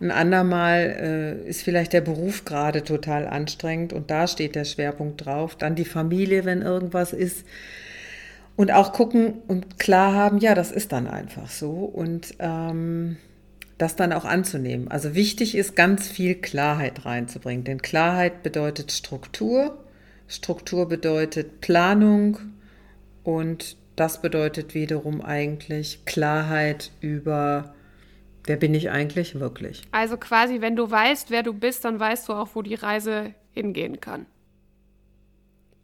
Ein 0.00 0.10
andermal 0.10 1.40
äh, 1.44 1.48
ist 1.48 1.62
vielleicht 1.62 1.92
der 1.92 2.00
Beruf 2.00 2.44
gerade 2.44 2.82
total 2.82 3.26
anstrengend 3.26 3.92
und 3.92 4.10
da 4.10 4.26
steht 4.26 4.54
der 4.54 4.64
Schwerpunkt 4.64 5.24
drauf. 5.24 5.56
Dann 5.56 5.74
die 5.74 5.84
Familie, 5.84 6.44
wenn 6.44 6.62
irgendwas 6.62 7.12
ist. 7.12 7.46
Und 8.54 8.70
auch 8.72 8.92
gucken 8.92 9.34
und 9.48 9.78
klar 9.78 10.12
haben, 10.14 10.38
ja, 10.38 10.54
das 10.54 10.72
ist 10.72 10.92
dann 10.92 11.06
einfach 11.06 11.48
so. 11.48 11.70
Und 11.70 12.34
ähm, 12.38 13.16
das 13.78 13.96
dann 13.96 14.12
auch 14.12 14.24
anzunehmen. 14.24 14.88
Also 14.88 15.14
wichtig 15.14 15.56
ist, 15.56 15.74
ganz 15.74 16.08
viel 16.08 16.36
Klarheit 16.36 17.04
reinzubringen. 17.04 17.64
Denn 17.64 17.82
Klarheit 17.82 18.42
bedeutet 18.42 18.92
Struktur. 18.92 19.78
Struktur 20.28 20.88
bedeutet 20.88 21.60
Planung 21.60 22.38
und 23.22 23.76
das 23.96 24.22
bedeutet 24.22 24.74
wiederum 24.74 25.20
eigentlich 25.20 26.04
Klarheit 26.06 26.90
über 27.00 27.74
Wer 28.44 28.56
bin 28.56 28.74
ich 28.74 28.90
eigentlich 28.90 29.38
wirklich? 29.38 29.82
Also 29.92 30.16
quasi, 30.16 30.60
wenn 30.60 30.74
du 30.74 30.90
weißt, 30.90 31.30
wer 31.30 31.42
du 31.42 31.52
bist, 31.52 31.84
dann 31.84 32.00
weißt 32.00 32.28
du 32.28 32.32
auch, 32.32 32.48
wo 32.54 32.62
die 32.62 32.74
Reise 32.74 33.34
hingehen 33.52 34.00
kann. 34.00 34.26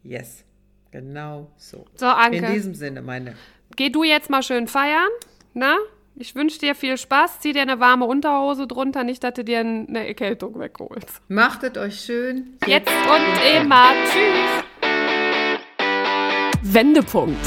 Yes, 0.02 0.44
genau 0.90 1.50
so. 1.56 1.84
So, 1.94 2.06
Anke. 2.06 2.38
In 2.38 2.52
diesem 2.52 2.74
Sinne, 2.74 3.02
meine. 3.02 3.34
Geh 3.76 3.90
du 3.90 4.02
jetzt 4.02 4.30
mal 4.30 4.42
schön 4.42 4.66
feiern, 4.66 5.08
na? 5.54 5.76
Ich 6.20 6.34
wünsche 6.34 6.58
dir 6.58 6.74
viel 6.74 6.98
Spaß. 6.98 7.38
Zieh 7.38 7.52
dir 7.52 7.62
eine 7.62 7.78
warme 7.78 8.04
Unterhose 8.04 8.66
drunter, 8.66 9.04
nicht, 9.04 9.22
dass 9.22 9.34
du 9.34 9.44
dir 9.44 9.60
eine 9.60 10.08
Erkältung 10.08 10.58
wegholst. 10.58 11.22
Machtet 11.28 11.78
euch 11.78 12.00
schön. 12.00 12.58
Jetzt 12.66 12.90
und 12.90 13.62
immer. 13.62 13.92
Tschüss. 14.04 14.64
Wendepunkt. 16.62 17.46